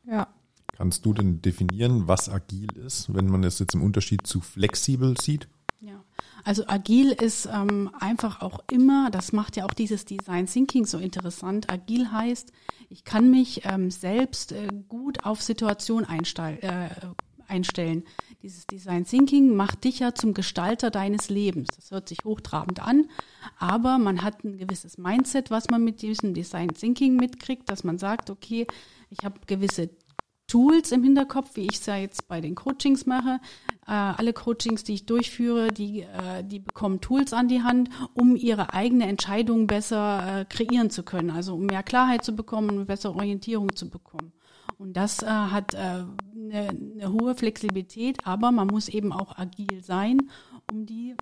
[0.05, 0.29] Ja.
[0.73, 5.19] Kannst du denn definieren, was agil ist, wenn man das jetzt im Unterschied zu flexibel
[5.19, 5.49] sieht?
[6.49, 10.97] Also agil ist ähm, einfach auch immer, das macht ja auch dieses Design Thinking so
[10.97, 11.71] interessant.
[11.71, 12.53] Agil heißt,
[12.89, 16.89] ich kann mich ähm, selbst äh, gut auf Situation äh,
[17.49, 18.03] einstellen.
[18.43, 21.69] Dieses Design Thinking macht dich ja zum Gestalter deines Lebens.
[21.77, 23.11] Das hört sich hochtrabend an,
[23.59, 27.99] aber man hat ein gewisses Mindset, was man mit diesem Design Thinking mitkriegt, dass man
[27.99, 28.67] sagt, okay,
[29.11, 29.91] ich habe gewisse
[30.49, 33.39] Tools im Hinterkopf, wie ich es ja jetzt bei den Coachings mache.
[33.87, 38.35] Äh, alle Coachings, die ich durchführe, die, äh, die bekommen Tools an die Hand, um
[38.35, 41.31] ihre eigene Entscheidung besser äh, kreieren zu können.
[41.31, 44.33] Also um mehr Klarheit zu bekommen, eine bessere Orientierung zu bekommen.
[44.79, 46.17] Und das äh, hat eine
[46.51, 50.31] äh, ne hohe Flexibilität, aber man muss eben auch agil sein,
[50.73, 51.15] um die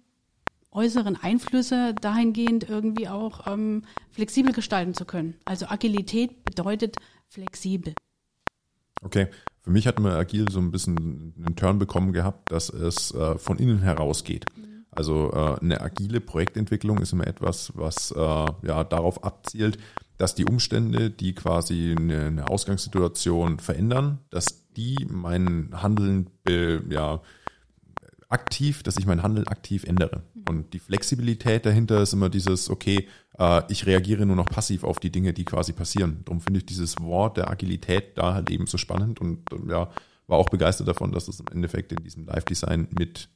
[0.71, 5.35] äußeren Einflüsse dahingehend irgendwie auch ähm, flexibel gestalten zu können.
[5.45, 6.97] Also Agilität bedeutet
[7.29, 7.95] flexibel.
[9.03, 9.29] Okay,
[9.63, 13.39] für mich hat man agil so ein bisschen einen Turn bekommen gehabt, dass es äh,
[13.39, 14.47] von innen heraus geht.
[14.91, 19.79] Also äh, eine agile Projektentwicklung ist immer etwas, was äh, ja darauf abzielt,
[20.17, 26.31] dass die Umstände, die quasi eine, eine Ausgangssituation verändern, dass die mein Handeln
[26.89, 27.21] ja,
[28.29, 30.23] aktiv, dass ich mein Handeln aktiv ändere.
[30.49, 33.09] Und die Flexibilität dahinter ist immer dieses, okay,
[33.39, 36.23] äh, ich reagiere nur noch passiv auf die Dinge, die quasi passieren.
[36.25, 39.91] Darum finde ich dieses Wort der Agilität da halt eben so spannend und äh, ja,
[40.27, 43.29] war auch begeistert davon, dass es im Endeffekt in diesem Live-Design mit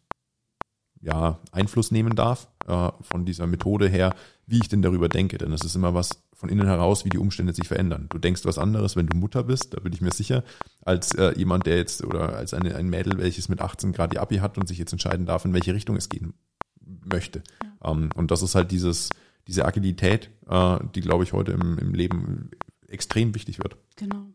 [1.00, 4.14] ja, Einfluss nehmen darf, äh, von dieser Methode her,
[4.46, 5.38] wie ich denn darüber denke.
[5.38, 8.06] Denn es ist immer was von innen heraus, wie die Umstände sich verändern.
[8.08, 10.42] Du denkst was anderes, wenn du Mutter bist, da bin ich mir sicher,
[10.82, 14.18] als äh, jemand, der jetzt, oder als eine, ein Mädel, welches mit 18 Grad die
[14.18, 16.32] Abi hat und sich jetzt entscheiden darf, in welche Richtung es gehen
[17.04, 17.42] möchte.
[17.62, 17.90] Ja.
[17.90, 19.10] Ähm, und das ist halt dieses,
[19.46, 22.50] diese Agilität, äh, die, glaube ich, heute im, im Leben
[22.88, 23.76] extrem wichtig wird.
[23.96, 24.26] Genau.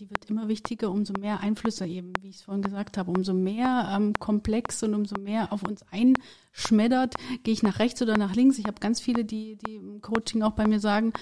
[0.00, 3.32] Die wird immer wichtiger, umso mehr Einflüsse eben, wie ich es vorhin gesagt habe, umso
[3.32, 8.34] mehr ähm, komplex und umso mehr auf uns einschmettert, gehe ich nach rechts oder nach
[8.34, 8.58] links.
[8.58, 11.12] Ich habe ganz viele, die, die im Coaching auch bei mir sagen,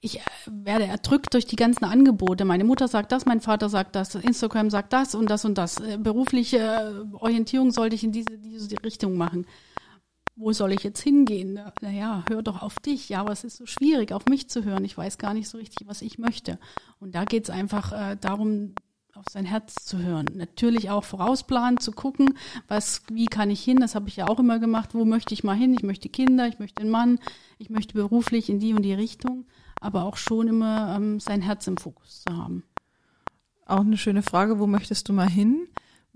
[0.00, 2.44] ich äh, werde erdrückt durch die ganzen Angebote.
[2.44, 5.80] Meine Mutter sagt das, mein Vater sagt das, Instagram sagt das und das und das.
[5.80, 9.46] Äh, berufliche Orientierung sollte ich in diese, diese Richtung machen
[10.36, 11.58] wo soll ich jetzt hingehen?
[11.80, 13.08] Naja, hör doch auf dich.
[13.08, 14.84] Ja, aber es ist so schwierig, auf mich zu hören.
[14.84, 16.58] Ich weiß gar nicht so richtig, was ich möchte.
[17.00, 18.74] Und da geht es einfach äh, darum,
[19.14, 20.26] auf sein Herz zu hören.
[20.34, 22.34] Natürlich auch vorausplanen, zu gucken,
[22.68, 23.78] was, wie kann ich hin?
[23.78, 24.90] Das habe ich ja auch immer gemacht.
[24.92, 25.72] Wo möchte ich mal hin?
[25.72, 27.18] Ich möchte Kinder, ich möchte einen Mann,
[27.56, 29.46] ich möchte beruflich in die und die Richtung,
[29.80, 32.62] aber auch schon immer ähm, sein Herz im Fokus zu haben.
[33.64, 35.66] Auch eine schöne Frage, wo möchtest du mal hin?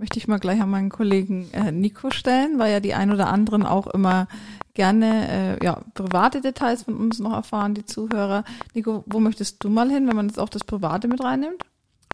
[0.01, 3.29] Möchte ich mal gleich an meinen Kollegen äh, Nico stellen, weil ja die ein oder
[3.29, 4.29] anderen auch immer
[4.73, 8.45] gerne äh, ja, private Details von uns noch erfahren, die Zuhörer.
[8.75, 11.65] Nico, wo möchtest du mal hin, wenn man jetzt auch das Private mit reinnimmt?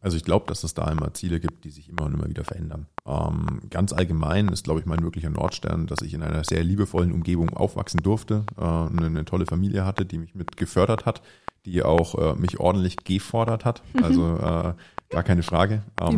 [0.01, 2.43] Also ich glaube, dass es da immer Ziele gibt, die sich immer und immer wieder
[2.43, 2.87] verändern.
[3.05, 7.13] Ähm, ganz allgemein ist, glaube ich, mein wirklicher Nordstern, dass ich in einer sehr liebevollen
[7.13, 11.21] Umgebung aufwachsen durfte, äh, eine, eine, tolle Familie hatte, die mich mit gefördert hat,
[11.65, 13.81] die auch äh, mich ordentlich gefordert hat.
[14.03, 14.73] Also äh,
[15.09, 15.83] Gar keine Frage.
[16.01, 16.09] Ähm,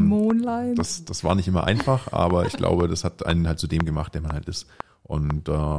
[0.76, 3.86] Das, das war nicht immer einfach, aber ich glaube, das hat einen halt zu dem
[3.86, 4.68] gemacht, der man halt ist.
[5.04, 5.78] Und äh,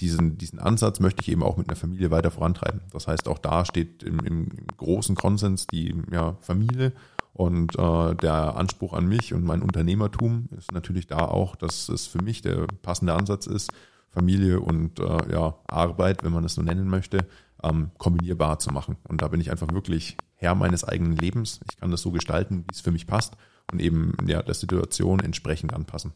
[0.00, 2.82] diesen, diesen Ansatz möchte ich eben auch mit einer Familie weiter vorantreiben.
[2.92, 6.92] Das heißt, auch da steht im, im großen Konsens die ja, Familie
[7.32, 12.06] und äh, der Anspruch an mich und mein Unternehmertum ist natürlich da auch, dass es
[12.06, 13.72] für mich der passende Ansatz ist,
[14.10, 17.26] Familie und äh, ja, Arbeit, wenn man es so nennen möchte,
[17.62, 18.96] ähm, kombinierbar zu machen.
[19.06, 21.60] Und da bin ich einfach wirklich Herr meines eigenen Lebens.
[21.68, 23.34] Ich kann das so gestalten, wie es für mich passt
[23.72, 26.14] und eben ja der Situation entsprechend anpassen.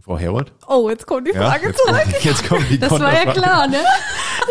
[0.00, 0.52] Frau Herold?
[0.68, 2.02] Oh, jetzt kommt die Frage jetzt zurück.
[2.04, 3.82] Kommt, jetzt kommt die Das war ja klar, ne?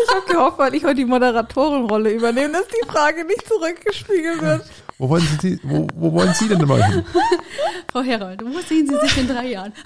[0.04, 4.66] Ich habe gehofft, weil ich heute die Moderatorenrolle übernehme, dass die Frage nicht zurückgespiegelt wird.
[4.98, 7.02] Wo wollen Sie, wo, wo wollen Sie denn mal hin?
[7.90, 9.72] Frau Herold, wo sehen Sie sich in drei Jahren?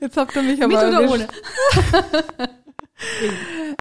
[0.00, 1.28] Jetzt habt ihr mich aber Mit oder ohne?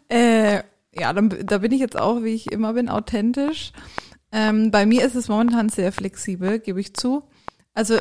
[0.07, 0.61] Äh,
[0.99, 3.71] ja, dann, da bin ich jetzt auch, wie ich immer bin, authentisch.
[4.31, 7.23] Ähm, bei mir ist es momentan sehr flexibel, gebe ich zu.
[7.73, 7.99] Also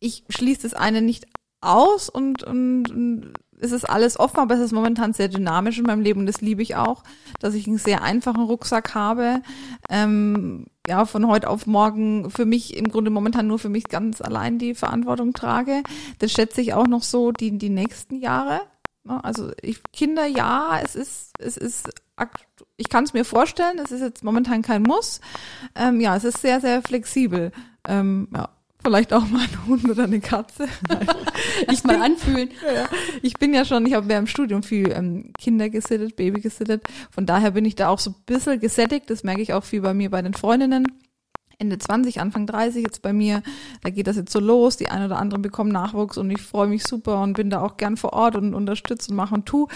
[0.00, 1.26] ich schließe das eine nicht
[1.60, 5.84] aus und, und, und es ist alles offen, aber es ist momentan sehr dynamisch in
[5.84, 7.02] meinem Leben und das liebe ich auch,
[7.40, 9.40] dass ich einen sehr einfachen Rucksack habe.
[9.88, 14.20] Ähm, ja, von heute auf morgen für mich im Grunde momentan nur für mich ganz
[14.20, 15.82] allein die Verantwortung trage.
[16.18, 18.60] Das schätze ich auch noch so die, die nächsten Jahre.
[19.04, 19.22] Ne?
[19.22, 21.90] Also ich, Kinder, ja, es ist, es ist,
[22.76, 25.20] ich kann es mir vorstellen, es ist jetzt momentan kein Muss.
[25.74, 27.52] Ähm, ja, es ist sehr, sehr flexibel.
[27.86, 28.48] Ähm, ja,
[28.82, 30.68] vielleicht auch mal ein Hund oder eine Katze.
[31.66, 32.50] Erst mal anfühlen.
[32.74, 32.88] Ja,
[33.22, 36.82] ich bin ja schon, ich habe während dem Studium viel ähm, Kinder gesittet, Baby gesittet.
[37.10, 39.10] Von daher bin ich da auch so ein bisschen gesättigt.
[39.10, 40.86] Das merke ich auch viel bei mir bei den Freundinnen.
[41.64, 43.42] Ende 20, Anfang 30 jetzt bei mir.
[43.82, 44.76] Da geht das jetzt so los.
[44.76, 47.76] Die einen oder anderen bekommen Nachwuchs und ich freue mich super und bin da auch
[47.76, 49.68] gern vor Ort und unterstütze und mache und tu.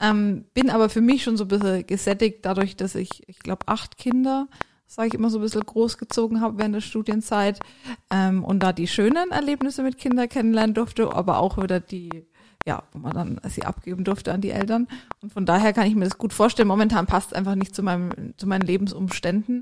[0.00, 3.68] Ähm, bin aber für mich schon so ein bisschen gesättigt, dadurch, dass ich, ich glaube,
[3.68, 4.48] acht Kinder,
[4.86, 7.60] sage ich immer so ein bisschen großgezogen habe während der Studienzeit
[8.10, 12.26] ähm, und da die schönen Erlebnisse mit Kindern kennenlernen durfte, aber auch wieder die
[12.66, 14.86] ja, wo man dann sie abgeben durfte an die Eltern.
[15.22, 16.68] Und von daher kann ich mir das gut vorstellen.
[16.68, 19.60] Momentan passt es einfach nicht zu meinem, zu meinen Lebensumständen.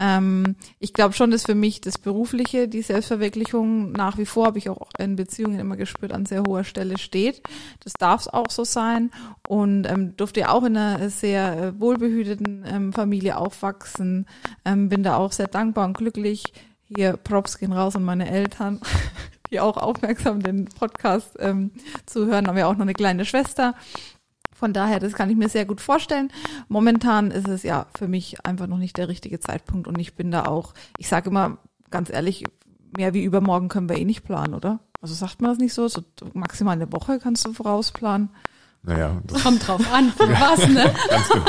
[0.00, 4.58] Ähm, ich glaube schon, dass für mich das Berufliche, die Selbstverwirklichung nach wie vor, habe
[4.58, 7.42] ich auch in Beziehungen immer gespürt, an sehr hoher Stelle steht.
[7.84, 9.10] Das darf es auch so sein.
[9.46, 14.26] Und ähm, durfte ja auch in einer sehr äh, wohlbehüteten ähm, Familie aufwachsen.
[14.64, 16.52] Ähm, bin da auch sehr dankbar und glücklich.
[16.94, 18.80] Hier Props gehen raus an meine Eltern,
[19.50, 21.70] die auch aufmerksam den Podcast ähm,
[22.04, 22.48] zuhören.
[22.48, 23.74] Haben ja auch noch eine kleine Schwester.
[24.64, 26.32] Von daher, das kann ich mir sehr gut vorstellen.
[26.68, 30.30] Momentan ist es ja für mich einfach noch nicht der richtige Zeitpunkt und ich bin
[30.30, 31.58] da auch, ich sage immer
[31.90, 32.44] ganz ehrlich,
[32.96, 34.80] mehr wie übermorgen können wir eh nicht planen, oder?
[35.02, 35.86] Also sagt man das nicht so?
[35.86, 36.00] So
[36.32, 38.30] maximal eine Woche kannst du vorausplanen.
[38.82, 40.94] Naja, das, Kommt drauf an, für was, ne?
[41.10, 41.44] ganz genau.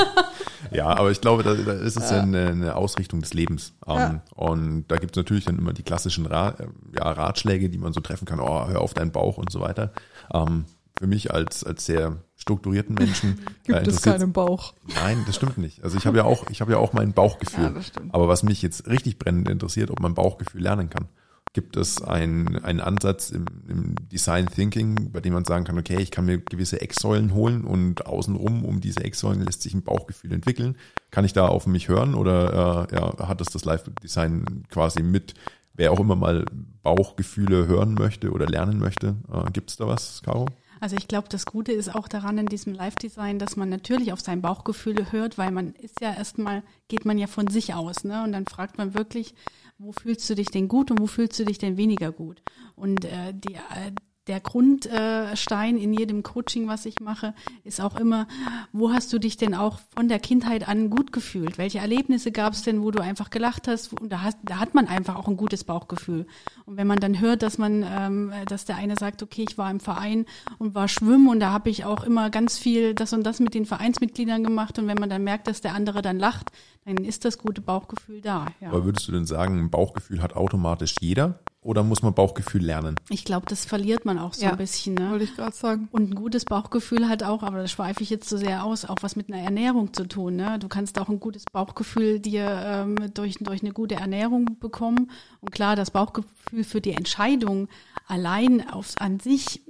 [0.72, 3.72] Ja, aber ich glaube, da, da ist es ja eine, eine Ausrichtung des Lebens.
[3.86, 4.22] Ähm, Ja.
[4.34, 6.54] Und da gibt es natürlich dann immer die klassischen Ra
[6.94, 9.92] ja, Ratschläge, die man so treffen kann, oh, hör auf deinen Bauch und so weiter.
[10.34, 10.66] Ähm,
[10.98, 14.74] für mich als, als sehr strukturierten Menschen äh, interessiert- Bauch.
[14.94, 15.82] Nein, das stimmt nicht.
[15.84, 17.74] Also ich habe ja auch, ich habe ja auch mein Bauchgefühl.
[17.74, 18.02] Ja.
[18.10, 21.06] Aber was mich jetzt richtig brennend interessiert, ob man Bauchgefühl lernen kann.
[21.52, 25.96] Gibt es einen, einen Ansatz im, im Design Thinking, bei dem man sagen kann, okay,
[26.00, 30.32] ich kann mir gewisse Ecksäulen holen und außenrum um diese Ecksäulen lässt sich ein Bauchgefühl
[30.32, 30.76] entwickeln.
[31.10, 35.02] Kann ich da auf mich hören oder äh, ja, hat es das Live Design quasi
[35.02, 35.32] mit,
[35.72, 36.44] wer auch immer mal
[36.82, 39.16] Bauchgefühle hören möchte oder lernen möchte?
[39.32, 40.46] Äh, Gibt es da was, Caro?
[40.80, 44.20] Also ich glaube, das Gute ist auch daran in diesem Live-Design, dass man natürlich auf
[44.20, 48.22] sein Bauchgefühl hört, weil man ist ja erstmal, geht man ja von sich aus, ne?
[48.22, 49.34] Und dann fragt man wirklich,
[49.78, 52.42] wo fühlst du dich denn gut und wo fühlst du dich denn weniger gut?
[52.74, 53.92] Und äh, die, äh,
[54.26, 58.26] der Grundstein in jedem Coaching, was ich mache, ist auch immer,
[58.72, 61.58] wo hast du dich denn auch von der Kindheit an gut gefühlt?
[61.58, 63.92] Welche Erlebnisse gab es denn, wo du einfach gelacht hast?
[64.00, 66.26] Und da, hast, da hat man einfach auch ein gutes Bauchgefühl.
[66.64, 69.70] Und wenn man dann hört, dass man, ähm, dass der eine sagt, okay, ich war
[69.70, 70.26] im Verein
[70.58, 73.54] und war schwimmen und da habe ich auch immer ganz viel das und das mit
[73.54, 76.50] den Vereinsmitgliedern gemacht und wenn man dann merkt, dass der andere dann lacht,
[76.86, 78.46] dann ist das gute Bauchgefühl da.
[78.60, 78.68] Ja.
[78.68, 82.94] Aber würdest du denn sagen, ein Bauchgefühl hat automatisch jeder oder muss man Bauchgefühl lernen?
[83.10, 84.52] Ich glaube, das verliert man auch so Ja.
[84.52, 84.94] ein bisschen.
[84.94, 85.10] Ne?
[85.10, 85.88] Wollte ich gerade sagen.
[85.90, 88.98] Und ein gutes Bauchgefühl hat auch, aber das schweife ich jetzt so sehr aus, auch
[89.00, 90.36] was mit einer Ernährung zu tun.
[90.36, 90.60] Ne?
[90.60, 95.10] Du kannst auch ein gutes Bauchgefühl dir ähm, durch, durch eine gute Ernährung bekommen.
[95.40, 97.66] Und klar, das Bauchgefühl für die Entscheidung
[98.06, 99.60] allein aufs an sich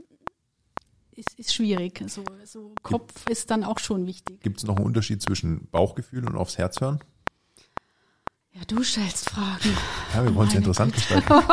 [1.16, 2.02] ist, ist schwierig.
[2.08, 4.40] So, so Kopf ist dann auch schon wichtig.
[4.40, 7.00] Gibt es noch einen Unterschied zwischen Bauchgefühl und aufs Herz hören?
[8.52, 9.76] Ja, du stellst Fragen.
[10.14, 11.14] Ja, wir wollen es interessant Güte.
[11.20, 11.48] gestalten.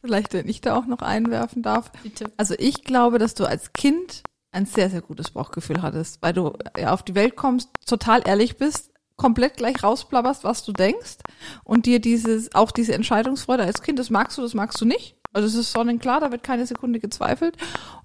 [0.00, 1.90] Vielleicht, wenn ich da auch noch einwerfen darf.
[2.02, 2.30] Bitte.
[2.36, 4.22] Also ich glaube, dass du als Kind
[4.52, 8.56] ein sehr, sehr gutes Bauchgefühl hattest, weil du ja auf die Welt kommst, total ehrlich
[8.56, 11.18] bist, komplett gleich rausplapperst, was du denkst
[11.64, 15.16] und dir dieses, auch diese Entscheidungsfreude als Kind, das magst du, das magst du nicht.
[15.34, 17.56] Also es ist sonnenklar, da wird keine Sekunde gezweifelt.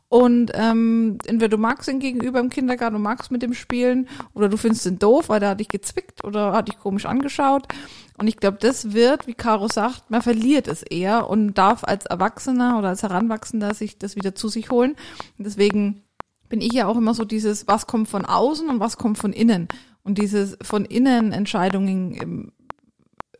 [0.09, 4.49] Und ähm, entweder du magst ihn gegenüber im Kindergarten, du magst mit dem spielen, oder
[4.49, 7.67] du findest ihn doof, weil der hat dich gezwickt oder hat dich komisch angeschaut.
[8.17, 12.07] Und ich glaube, das wird, wie Caro sagt, man verliert es eher und darf als
[12.07, 14.95] Erwachsener oder als Heranwachsender sich das wieder zu sich holen.
[15.37, 16.01] Und deswegen
[16.49, 19.31] bin ich ja auch immer so dieses, was kommt von außen und was kommt von
[19.31, 19.67] innen.
[20.01, 22.51] Und dieses von innen Entscheidungen, im,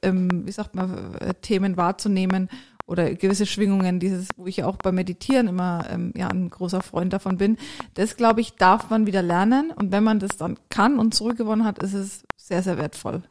[0.02, 2.48] im, wie sagt man, äh, Themen wahrzunehmen
[2.90, 7.14] oder gewisse Schwingungen, dieses, wo ich auch beim Meditieren immer ähm, ja ein großer Freund
[7.14, 7.58] davon bin.
[7.94, 9.72] Das, glaube ich, darf man wieder lernen.
[9.72, 13.22] Und wenn man das dann kann und zurückgewonnen hat, ist es sehr, sehr wertvoll.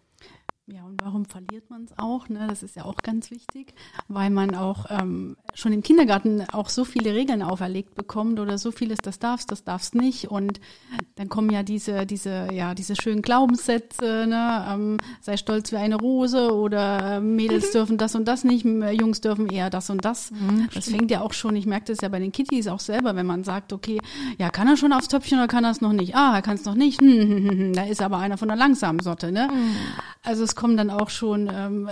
[0.71, 2.29] Ja, und warum verliert man es auch?
[2.29, 2.47] Ne?
[2.47, 3.73] Das ist ja auch ganz wichtig,
[4.07, 8.71] weil man auch ähm, schon im Kindergarten auch so viele Regeln auferlegt bekommt oder so
[8.71, 10.31] vieles, das darfst, das darfst nicht.
[10.31, 10.61] Und
[11.17, 14.67] dann kommen ja diese, diese, ja, diese schönen Glaubenssätze, ne?
[14.69, 19.23] ähm, sei stolz wie eine Rose oder äh, Mädels dürfen das und das nicht, Jungs
[19.23, 20.31] dürfen eher das und das.
[20.33, 23.17] Mhm, das fängt ja auch schon, ich merke das ja bei den Kitties auch selber,
[23.17, 24.03] wenn man sagt, okay,
[24.37, 26.15] ja, kann er schon aufs Töpfchen oder kann er es noch nicht?
[26.15, 27.01] Ah, er kann es noch nicht.
[27.01, 29.33] Hm, hm, hm, hm, da ist aber einer von der langsamen Sorte.
[29.33, 29.49] Ne?
[29.51, 29.75] Mhm.
[30.23, 31.89] Also es kommen dann auch schon ähm,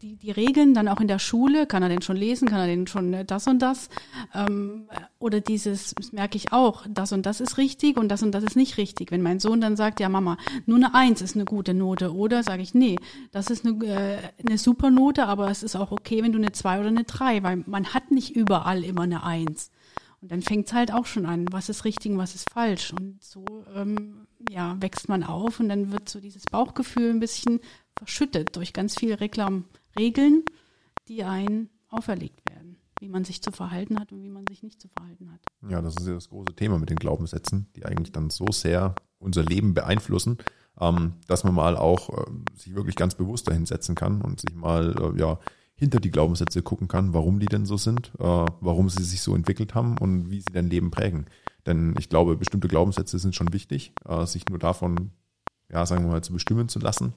[0.00, 2.68] die, die Regeln, dann auch in der Schule, kann er denn schon lesen, kann er
[2.68, 3.88] denn schon äh, das und das?
[4.32, 4.88] Ähm,
[5.18, 8.44] oder dieses, das merke ich auch, das und das ist richtig und das und das
[8.44, 9.10] ist nicht richtig.
[9.10, 12.44] Wenn mein Sohn dann sagt, ja Mama, nur eine Eins ist eine gute Note, oder
[12.44, 12.96] sage ich, nee,
[13.32, 16.52] das ist eine, äh, eine super Note, aber es ist auch okay, wenn du eine
[16.52, 19.72] Zwei oder eine Drei, weil man hat nicht überall immer eine Eins.
[20.22, 22.92] Und dann fängt es halt auch schon an, was ist richtig und was ist falsch.
[22.92, 27.60] Und so ähm, ja, wächst man auf und dann wird so dieses Bauchgefühl ein bisschen
[27.96, 30.44] verschüttet durch ganz viele Reklamregeln,
[31.08, 34.80] die einen auferlegt werden, wie man sich zu verhalten hat und wie man sich nicht
[34.80, 35.40] zu verhalten hat.
[35.68, 38.94] Ja, das ist ja das große Thema mit den Glaubenssätzen, die eigentlich dann so sehr
[39.18, 40.38] unser Leben beeinflussen,
[40.80, 44.54] ähm, dass man mal auch äh, sich wirklich ganz bewusst dahin setzen kann und sich
[44.54, 45.38] mal äh, ja
[45.74, 48.22] hinter die Glaubenssätze gucken kann, warum die denn so sind, äh,
[48.60, 51.26] warum sie sich so entwickelt haben und wie sie dein Leben prägen.
[51.66, 55.10] Denn ich glaube, bestimmte Glaubenssätze sind schon wichtig, äh, sich nur davon,
[55.70, 57.12] ja, sagen wir mal, zu bestimmen zu lassen.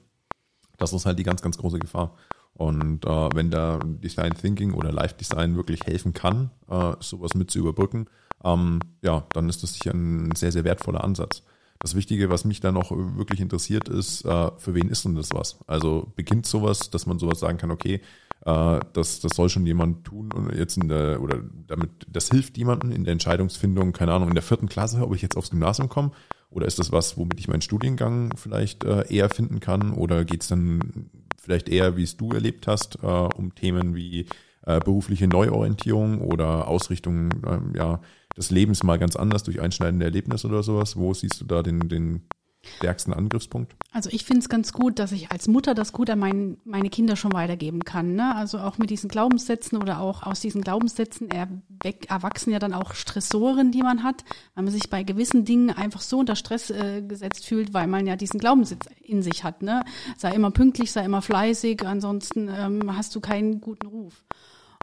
[0.80, 2.16] Das ist halt die ganz, ganz große Gefahr.
[2.54, 7.50] Und äh, wenn da Design Thinking oder Life Design wirklich helfen kann, äh, sowas mit
[7.50, 8.06] zu überbrücken,
[8.42, 11.42] ähm, ja, dann ist das sicher ein sehr, sehr wertvoller Ansatz.
[11.78, 15.30] Das Wichtige, was mich da noch wirklich interessiert, ist, äh, für wen ist denn das
[15.32, 15.58] was?
[15.66, 18.02] Also beginnt sowas, dass man sowas sagen kann, okay,
[18.44, 22.58] äh, das, das soll schon jemand tun und jetzt in der, oder damit, das hilft
[22.58, 25.88] jemandem in der Entscheidungsfindung, keine Ahnung, in der vierten Klasse, ob ich jetzt aufs Gymnasium
[25.88, 26.12] komme,
[26.50, 30.42] oder ist das was, womit ich meinen Studiengang vielleicht äh, eher finden kann, oder geht
[30.42, 31.10] es dann
[31.40, 34.26] vielleicht eher, wie es du erlebt hast, äh, um Themen wie
[34.66, 38.00] äh, berufliche Neuorientierung oder Ausrichtung ähm, ja,
[38.36, 40.96] des Lebens mal ganz anders durch einschneidende Erlebnisse oder sowas?
[40.96, 42.22] Wo siehst du da den, den
[42.62, 43.74] stärksten Angriffspunkt?
[43.92, 46.90] Also ich finde es ganz gut, dass ich als Mutter das gut an mein, meine
[46.90, 48.14] Kinder schon weitergeben kann.
[48.14, 48.34] Ne?
[48.34, 53.72] Also auch mit diesen Glaubenssätzen oder auch aus diesen Glaubenssätzen erwachsen ja dann auch Stressoren,
[53.72, 57.46] die man hat, weil man sich bei gewissen Dingen einfach so unter Stress äh, gesetzt
[57.46, 59.62] fühlt, weil man ja diesen Glaubenssatz in sich hat.
[59.62, 59.84] Ne?
[60.16, 64.24] Sei immer pünktlich, sei immer fleißig, ansonsten ähm, hast du keinen guten Ruf.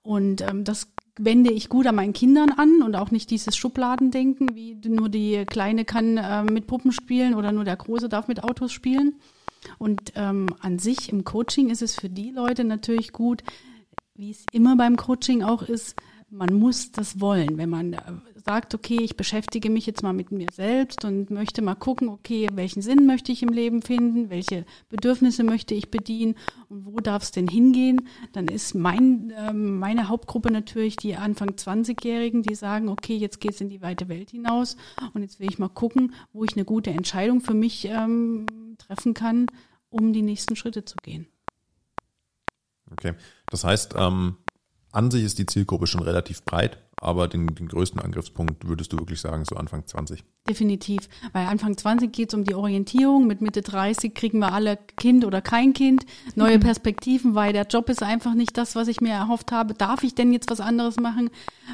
[0.03, 0.87] Und ähm, das
[1.17, 5.45] wende ich gut an meinen Kindern an und auch nicht dieses Schubladendenken, wie nur die
[5.45, 9.15] Kleine kann äh, mit Puppen spielen oder nur der Große darf mit Autos spielen.
[9.77, 13.43] Und ähm, an sich im Coaching ist es für die Leute natürlich gut,
[14.15, 15.95] wie es immer beim Coaching auch ist,
[16.29, 17.57] man muss das wollen.
[17.57, 18.01] Wenn man äh,
[18.45, 22.47] sagt, okay, ich beschäftige mich jetzt mal mit mir selbst und möchte mal gucken, okay,
[22.53, 26.35] welchen Sinn möchte ich im Leben finden, welche Bedürfnisse möchte ich bedienen
[26.69, 31.51] und wo darf es denn hingehen, dann ist mein, äh, meine Hauptgruppe natürlich die Anfang
[31.51, 34.75] 20-Jährigen, die sagen, okay, jetzt geht's in die weite Welt hinaus
[35.13, 38.45] und jetzt will ich mal gucken, wo ich eine gute Entscheidung für mich ähm,
[38.77, 39.47] treffen kann,
[39.89, 41.27] um die nächsten Schritte zu gehen.
[42.91, 43.13] Okay,
[43.49, 44.37] das heißt, ähm
[44.97, 48.97] an sich ist die Zielgruppe schon relativ breit, aber den, den größten Angriffspunkt würdest du
[48.97, 50.23] wirklich sagen, so Anfang 20.
[50.49, 54.79] Definitiv, weil Anfang 20 geht es um die Orientierung, mit Mitte 30 kriegen wir alle
[54.97, 56.05] Kind oder kein Kind,
[56.36, 56.62] neue mhm.
[56.62, 59.73] Perspektiven, weil der Job ist einfach nicht das, was ich mir erhofft habe.
[59.73, 61.29] Darf ich denn jetzt was anderes machen?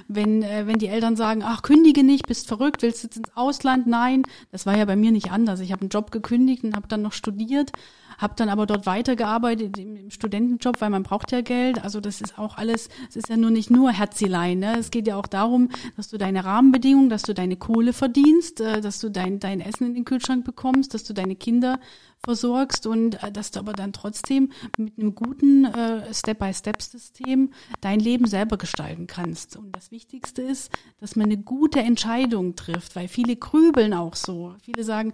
[0.08, 3.38] Wenn, äh, wenn die Eltern sagen, ach, kündige nicht, bist verrückt, willst du jetzt ins
[3.38, 3.88] Ausland?
[3.88, 5.62] Nein, das war ja bei mir nicht anders.
[5.62, 7.72] Ich habe einen Job gekündigt und habe dann noch studiert
[8.18, 11.84] habe dann aber dort weitergearbeitet im, im, Studentenjob, weil man braucht ja Geld.
[11.84, 14.60] Also das ist auch alles, es ist ja nur nicht nur Herzilein.
[14.60, 14.78] Ne?
[14.80, 18.82] Es geht ja auch darum, dass du deine Rahmenbedingungen, dass du deine Kohle verdienst, äh,
[18.82, 21.80] dass du dein, dein Essen in den Kühlschrank bekommst, dass du deine Kinder
[22.24, 28.28] versorgst und äh, dass du aber dann trotzdem mit einem guten äh, Step-by-Step-System dein Leben
[28.28, 29.58] selber gestalten kannst.
[29.58, 34.56] Und das Wichtigste ist, dass man eine gute Entscheidung trifft, weil viele grübeln auch so.
[34.64, 35.14] Viele sagen,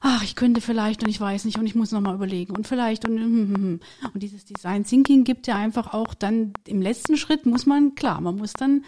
[0.00, 3.08] ach, ich könnte vielleicht und ich weiß nicht und ich muss nochmal überlegen und vielleicht
[3.08, 3.80] und hm, hm, hm.
[4.12, 8.20] und dieses Design Thinking gibt ja einfach auch dann im letzten Schritt muss man, klar,
[8.20, 8.84] man muss dann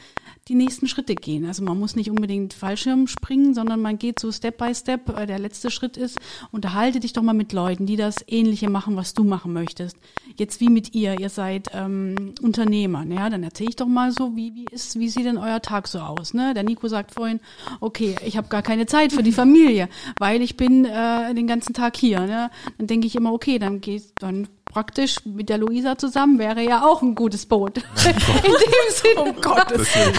[0.49, 1.45] die nächsten Schritte gehen.
[1.45, 5.09] Also man muss nicht unbedingt Fallschirm springen, sondern man geht so Step by Step.
[5.09, 6.19] Äh, der letzte Schritt ist,
[6.53, 9.97] unterhalte dich doch mal mit Leuten, die das Ähnliche machen, was du machen möchtest.
[10.37, 14.37] Jetzt wie mit ihr, ihr seid ähm, Unternehmer, ja, dann erzähle ich doch mal so,
[14.37, 16.35] wie, wie ist, wie sieht denn euer Tag so aus?
[16.35, 16.55] Ne?
[16.55, 17.41] Der Nico sagt vorhin,
[17.81, 19.89] okay, ich habe gar keine Zeit für die Familie,
[20.19, 22.21] weil ich bin äh, den ganzen Tag hier.
[22.21, 22.51] Ne?
[22.79, 26.85] Dann denke ich immer, okay, dann geht, dann praktisch mit der Luisa zusammen wäre ja
[26.85, 27.79] auch ein gutes Boot.
[28.05, 29.21] In dem Sinne.
[29.21, 30.19] Um Gottes Deswegen,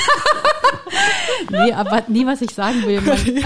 [1.49, 3.01] Nee, aber nee, was ich sagen will.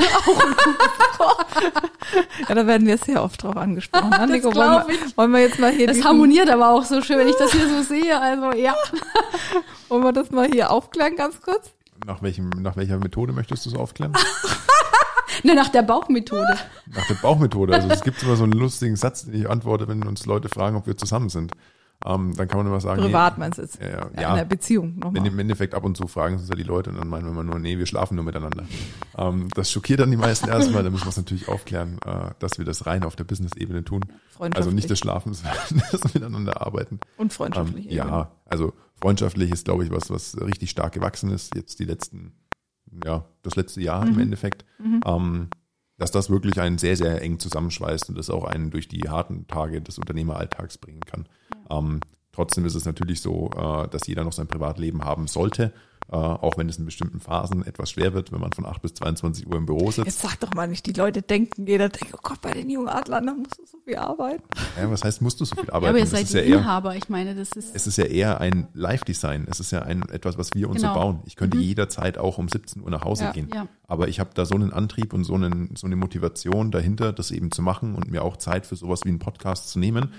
[2.50, 4.10] Ja, da werden wir sehr oft drauf angesprochen.
[4.10, 7.02] Ne, Nico, glaub wollen, wir, wollen wir jetzt mal hier das harmoniert aber auch so
[7.02, 8.20] schön, wenn ich das hier so sehe.
[8.20, 8.76] Also ja.
[9.88, 11.72] wollen wir das mal hier aufklären ganz kurz?
[12.06, 14.14] nach, welchem, nach welcher Methode möchtest du es aufklären?
[15.44, 16.56] Ne, nach der Bauchmethode.
[16.88, 17.74] Nach der Bauchmethode.
[17.74, 20.76] Also es gibt immer so einen lustigen Satz, den ich antworte, wenn uns Leute fragen,
[20.76, 21.54] ob wir zusammen sind.
[22.06, 23.80] Ähm, dann kann man immer sagen, Privat meinst du jetzt?
[23.80, 25.28] Nee, ja, Ja, in der Beziehung Wenn nochmal.
[25.28, 27.44] im Endeffekt ab und zu fragen uns ja die Leute und dann meinen wir immer
[27.44, 28.66] nur, nee, wir schlafen nur miteinander.
[29.18, 32.58] Ähm, das schockiert dann die meisten erstmal, da müssen wir es natürlich aufklären, äh, dass
[32.58, 34.02] wir das rein auf der Business-Ebene tun.
[34.40, 35.58] Also nicht das Schlafen, sondern
[35.92, 37.00] das Miteinander arbeiten.
[37.18, 37.86] und Ähm, freundschaftlich.
[37.92, 42.34] ja, also freundschaftlich ist, glaube ich, was, was richtig stark gewachsen ist, jetzt die letzten,
[43.06, 44.66] ja, das letzte Jahr im Endeffekt.
[45.06, 45.50] Ähm,
[46.02, 49.46] dass das wirklich einen sehr, sehr eng zusammenschweißt und das auch einen durch die harten
[49.46, 51.28] Tage des Unternehmeralltags bringen kann.
[51.70, 52.00] Ähm,
[52.32, 55.72] trotzdem ist es natürlich so, äh, dass jeder noch sein Privatleben haben sollte,
[56.18, 59.48] auch wenn es in bestimmten Phasen etwas schwer wird, wenn man von 8 bis 22
[59.48, 60.06] Uhr im Büro sitzt.
[60.08, 62.90] Jetzt sag doch mal nicht, die Leute denken, jeder denkt, oh Gott, bei den jungen
[62.90, 64.44] Adlern, da musst du so viel arbeiten.
[64.78, 65.90] Ja, was heißt, musst du so viel Ja, arbeiten?
[65.90, 66.96] aber ihr Das seid ist ja eher, Inhaber.
[66.98, 67.74] Ich meine, das ist.
[67.74, 69.48] es ist ja eher ein Live-Design.
[69.50, 70.94] Es ist ja ein, etwas, was wir uns Genau.
[70.94, 71.20] so bauen.
[71.26, 73.50] Ich könnte jederzeit auch um 17 Uhr nach Hause Ja, gehen.
[73.54, 73.68] ja.
[73.88, 77.32] Aber ich habe da so einen Antrieb und so, einen, so eine Motivation dahinter, das
[77.32, 80.12] eben zu machen und mir auch Zeit für sowas wie einen Podcast zu nehmen.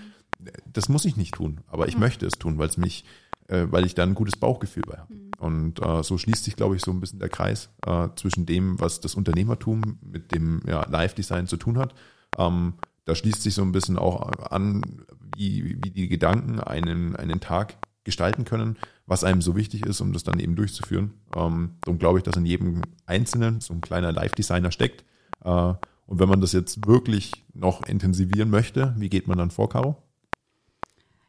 [0.72, 3.05] Das muss ich nicht tun, aber ich möchte es tun, weil es mich,
[3.53, 5.14] äh, weil ich da ein gutes Bauchgefühl bei habe.
[5.38, 8.80] Und äh, so schließt sich, glaube ich, so ein bisschen der Kreis äh, zwischen dem,
[8.80, 11.94] was das Unternehmertum mit dem ja, Live-Design zu tun hat.
[12.38, 12.74] Ähm,
[13.05, 15.05] da schließt sich so ein bisschen auch an,
[15.36, 20.12] wie, wie die Gedanken einen, einen Tag gestalten können, was einem so wichtig ist, um
[20.12, 21.12] das dann eben durchzuführen.
[21.36, 25.05] Ähm, darum glaube ich, dass in jedem Einzelnen so ein kleiner Live-Designer steckt.
[25.44, 25.74] Äh,
[26.07, 30.03] und wenn man das jetzt wirklich noch intensivieren möchte, wie geht man dann vor, Caro?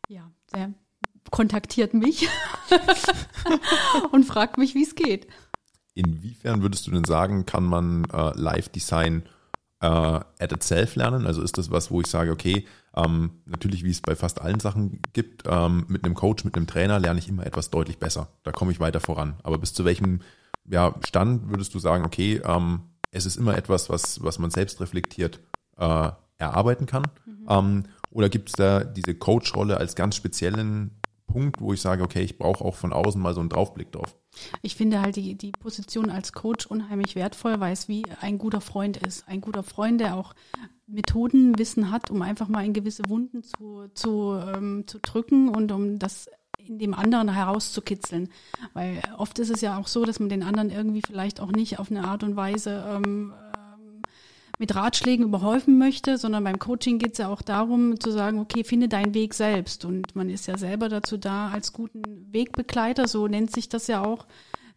[0.08, 0.74] Ja, der
[1.34, 2.30] kontaktiert mich
[4.12, 5.26] und fragt mich, wie es geht.
[5.96, 9.24] Inwiefern würdest du denn sagen, kann man äh, Live-Design
[9.82, 11.26] äh, at itself lernen?
[11.26, 14.60] Also ist das was, wo ich sage, okay, ähm, natürlich, wie es bei fast allen
[14.60, 18.28] Sachen gibt, ähm, mit einem Coach, mit einem Trainer lerne ich immer etwas deutlich besser.
[18.44, 19.34] Da komme ich weiter voran.
[19.42, 20.20] Aber bis zu welchem
[20.70, 24.80] ja, Stand würdest du sagen, okay, ähm, es ist immer etwas, was, was man selbst
[24.82, 25.40] reflektiert
[25.78, 27.06] äh, erarbeiten kann?
[27.50, 30.92] Ähm, oder gibt es da diese Coach-Rolle als ganz speziellen
[31.26, 34.16] Punkt, wo ich sage, okay, ich brauche auch von außen mal so einen Draufblick drauf?
[34.62, 38.62] Ich finde halt die, die Position als Coach unheimlich wertvoll, weil es wie ein guter
[38.62, 39.28] Freund ist.
[39.28, 40.34] Ein guter Freund, der auch
[40.88, 46.00] Methodenwissen hat, um einfach mal in gewisse Wunden zu, zu, ähm, zu drücken und um
[46.00, 48.30] das in dem anderen herauszukitzeln.
[48.74, 51.80] Weil oft ist es ja auch so, dass man den anderen irgendwie vielleicht auch nicht
[51.80, 53.34] auf eine Art und Weise ähm,
[54.60, 58.64] mit Ratschlägen überhäufen möchte, sondern beim Coaching geht es ja auch darum zu sagen, okay,
[58.64, 59.84] finde deinen Weg selbst.
[59.84, 64.04] Und man ist ja selber dazu da, als guten Wegbegleiter, so nennt sich das ja
[64.04, 64.26] auch,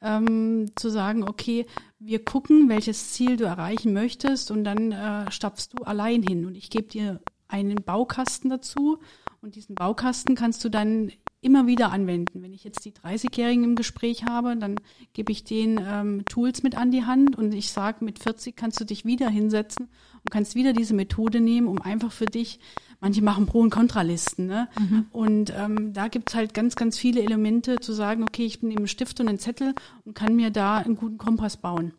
[0.03, 1.67] ähm, zu sagen, okay,
[1.99, 6.55] wir gucken, welches Ziel du erreichen möchtest und dann äh, stapfst du allein hin und
[6.55, 8.99] ich gebe dir einen Baukasten dazu
[9.47, 12.43] und diesen Baukasten kannst du dann immer wieder anwenden.
[12.43, 14.75] Wenn ich jetzt die 30-Jährigen im Gespräch habe, dann
[15.13, 18.81] gebe ich denen ähm, Tools mit an die Hand und ich sage, mit 40 kannst
[18.81, 22.59] du dich wieder hinsetzen und kannst wieder diese Methode nehmen, um einfach für dich,
[23.01, 24.69] manche machen Pro- und Kontralisten, ne?
[25.13, 28.89] Und ähm, da gibt's halt ganz, ganz viele Elemente zu sagen, okay, ich nehme einen
[28.89, 29.75] Stift und einen Zettel
[30.05, 31.93] und kann mir da einen guten Kompass bauen.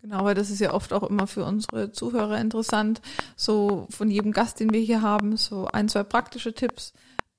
[0.00, 3.00] Genau, weil das ist ja oft auch immer für unsere Zuhörer interessant,
[3.36, 6.92] so von jedem Gast, den wir hier haben, so ein, zwei praktische Tipps.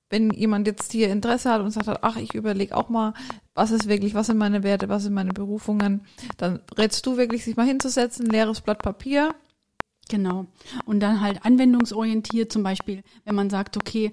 [0.10, 3.14] Wenn jemand jetzt hier Interesse hat und sagt, ach, ich überlege auch mal,
[3.54, 6.06] was ist wirklich, was sind meine Werte, was sind meine Berufungen,
[6.38, 9.36] dann rätst du wirklich, sich mal hinzusetzen, leeres Blatt Papier.
[10.10, 10.48] Genau.
[10.86, 14.12] Und dann halt anwendungsorientiert, zum Beispiel, wenn man sagt, okay,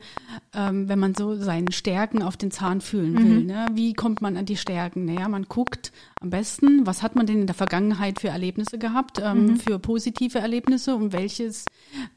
[0.55, 3.67] ähm, wenn man so seinen Stärken auf den Zahn fühlen will, ne?
[3.73, 5.07] wie kommt man an die Stärken?
[5.07, 9.21] Naja, man guckt am besten, was hat man denn in der Vergangenheit für Erlebnisse gehabt,
[9.23, 11.65] ähm, für positive Erlebnisse und welches,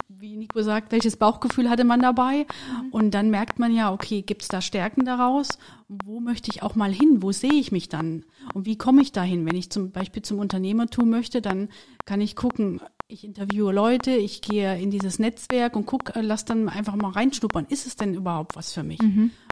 [0.10, 2.46] wie Nico sagt, welches Bauchgefühl hatte man dabei?
[2.92, 5.58] Und dann merkt man ja, okay, gibt es da Stärken daraus?
[5.88, 7.24] Wo möchte ich auch mal hin?
[7.24, 8.26] Wo sehe ich mich dann?
[8.54, 9.46] Und wie komme ich dahin?
[9.46, 11.70] Wenn ich zum Beispiel zum Unternehmertum möchte, dann
[12.06, 16.45] kann ich gucken, ich interviewe Leute, ich gehe in dieses Netzwerk und gucke, äh, lass
[16.45, 17.66] dann einfach mal reinschnuppern.
[17.68, 18.99] Ist es denn überhaupt was für mich?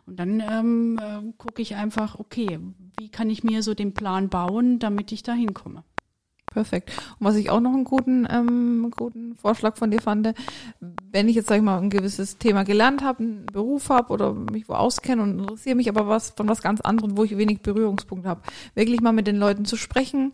[0.06, 2.60] Und dann ähm, äh, gucke ich einfach, okay,
[3.00, 5.84] wie kann ich mir so den Plan bauen, damit ich da hinkomme?
[6.52, 6.92] Perfekt.
[7.20, 10.34] Und was ich auch noch einen guten, ähm, guten Vorschlag von dir fand,
[11.12, 14.34] wenn ich jetzt, sag ich mal, ein gewisses Thema gelernt habe, einen Beruf habe oder
[14.34, 17.62] mich wo auskenne und interessiere mich aber was von was ganz anderem, wo ich wenig
[17.62, 18.42] Berührungspunkte habe,
[18.76, 20.34] wirklich mal mit den Leuten zu sprechen,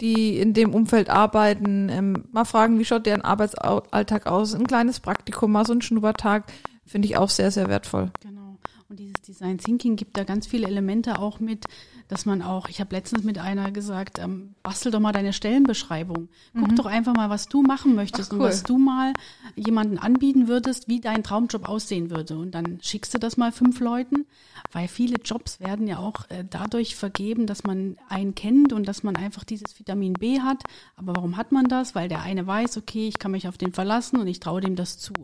[0.00, 5.00] die in dem Umfeld arbeiten, ähm, mal fragen, wie schaut deren Arbeitsalltag aus, ein kleines
[5.00, 6.44] Praktikum, mal so ein Schnuppertag,
[6.84, 8.10] finde ich auch sehr, sehr wertvoll.
[8.20, 8.43] Genau.
[8.90, 11.64] Und dieses Design Thinking gibt da ganz viele Elemente auch mit,
[12.08, 16.28] dass man auch, ich habe letztens mit einer gesagt, ähm, bastel doch mal deine Stellenbeschreibung.
[16.52, 16.76] Guck mhm.
[16.76, 18.42] doch einfach mal, was du machen möchtest Ach, cool.
[18.42, 19.14] und was du mal
[19.56, 22.36] jemanden anbieten würdest, wie dein Traumjob aussehen würde.
[22.36, 24.26] Und dann schickst du das mal fünf Leuten,
[24.70, 29.02] weil viele Jobs werden ja auch äh, dadurch vergeben, dass man einen kennt und dass
[29.02, 30.62] man einfach dieses Vitamin B hat.
[30.96, 31.94] Aber warum hat man das?
[31.94, 34.76] Weil der eine weiß, okay, ich kann mich auf den verlassen und ich traue dem
[34.76, 35.14] das zu.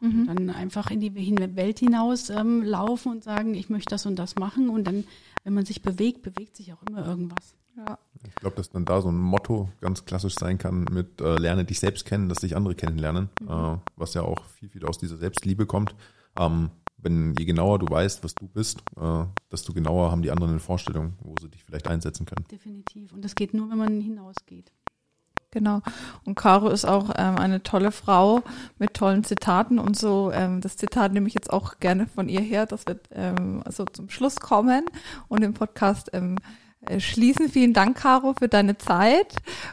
[0.00, 0.26] Mhm.
[0.26, 4.36] dann einfach in die Welt hinaus ähm, laufen und sagen, ich möchte das und das
[4.36, 4.68] machen.
[4.68, 5.04] Und dann,
[5.44, 7.54] wenn man sich bewegt, bewegt sich auch immer irgendwas.
[7.76, 7.98] Ja.
[8.26, 11.64] Ich glaube, dass dann da so ein Motto ganz klassisch sein kann mit äh, lerne
[11.64, 13.48] dich selbst kennen, dass dich andere kennenlernen, mhm.
[13.48, 15.94] äh, was ja auch viel, viel aus dieser Selbstliebe kommt.
[16.38, 20.52] Ähm, wenn je genauer du weißt, was du bist, äh, desto genauer haben die anderen
[20.52, 22.44] eine Vorstellung, wo sie dich vielleicht einsetzen können.
[22.50, 23.12] Definitiv.
[23.12, 24.72] Und das geht nur, wenn man hinausgeht.
[25.56, 25.80] Genau.
[26.26, 28.42] Und Caro ist auch ähm, eine tolle Frau
[28.78, 30.30] mit tollen Zitaten und so.
[30.30, 32.66] Ähm, das Zitat nehme ich jetzt auch gerne von ihr her.
[32.66, 34.84] Das wird ähm, so zum Schluss kommen
[35.28, 36.36] und den Podcast ähm,
[36.82, 37.48] äh, schließen.
[37.48, 39.32] Vielen Dank, Caro, für deine Zeit,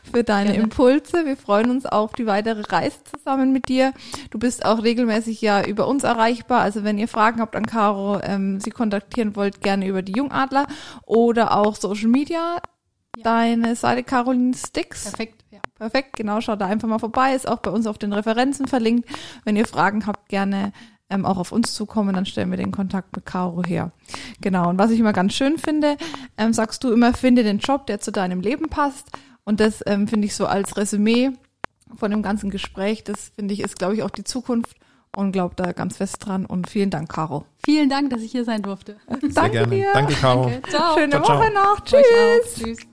[0.10, 0.64] für deine gerne.
[0.64, 1.26] Impulse.
[1.26, 3.92] Wir freuen uns auf die weitere Reise zusammen mit dir.
[4.30, 6.62] Du bist auch regelmäßig ja über uns erreichbar.
[6.62, 10.66] Also wenn ihr Fragen habt an Caro, ähm, sie kontaktieren wollt, gerne über die Jungadler
[11.06, 12.62] oder auch Social Media.
[13.18, 13.24] Ja.
[13.24, 15.04] Deine Seite Caroline Sticks.
[15.04, 15.43] Perfekt.
[15.76, 19.10] Perfekt, genau, schaut da einfach mal vorbei, ist auch bei uns auf den Referenzen verlinkt.
[19.44, 20.72] Wenn ihr Fragen habt, gerne
[21.10, 23.92] ähm, auch auf uns zukommen, dann stellen wir den Kontakt mit Caro her.
[24.42, 25.98] Genau, und was ich immer ganz schön finde,
[26.38, 29.08] ähm, sagst du immer, finde den Job, der zu deinem Leben passt.
[29.44, 31.32] Und das ähm, finde ich so als Resümee
[31.96, 34.78] von dem ganzen Gespräch, das finde ich ist, glaube ich, auch die Zukunft
[35.16, 36.46] und glaube da ganz fest dran.
[36.46, 37.46] Und vielen Dank, Caro.
[37.64, 38.98] Vielen Dank, dass ich hier sein durfte.
[39.22, 39.76] Sehr Danke gerne.
[39.76, 39.92] dir.
[39.94, 40.50] Danke, Caro.
[40.50, 40.70] Danke.
[40.70, 40.98] Ciao.
[40.98, 41.64] Schöne ciao, Woche ciao.
[41.64, 41.80] noch.
[41.82, 42.56] Tschüss.
[42.56, 42.93] Tschüss.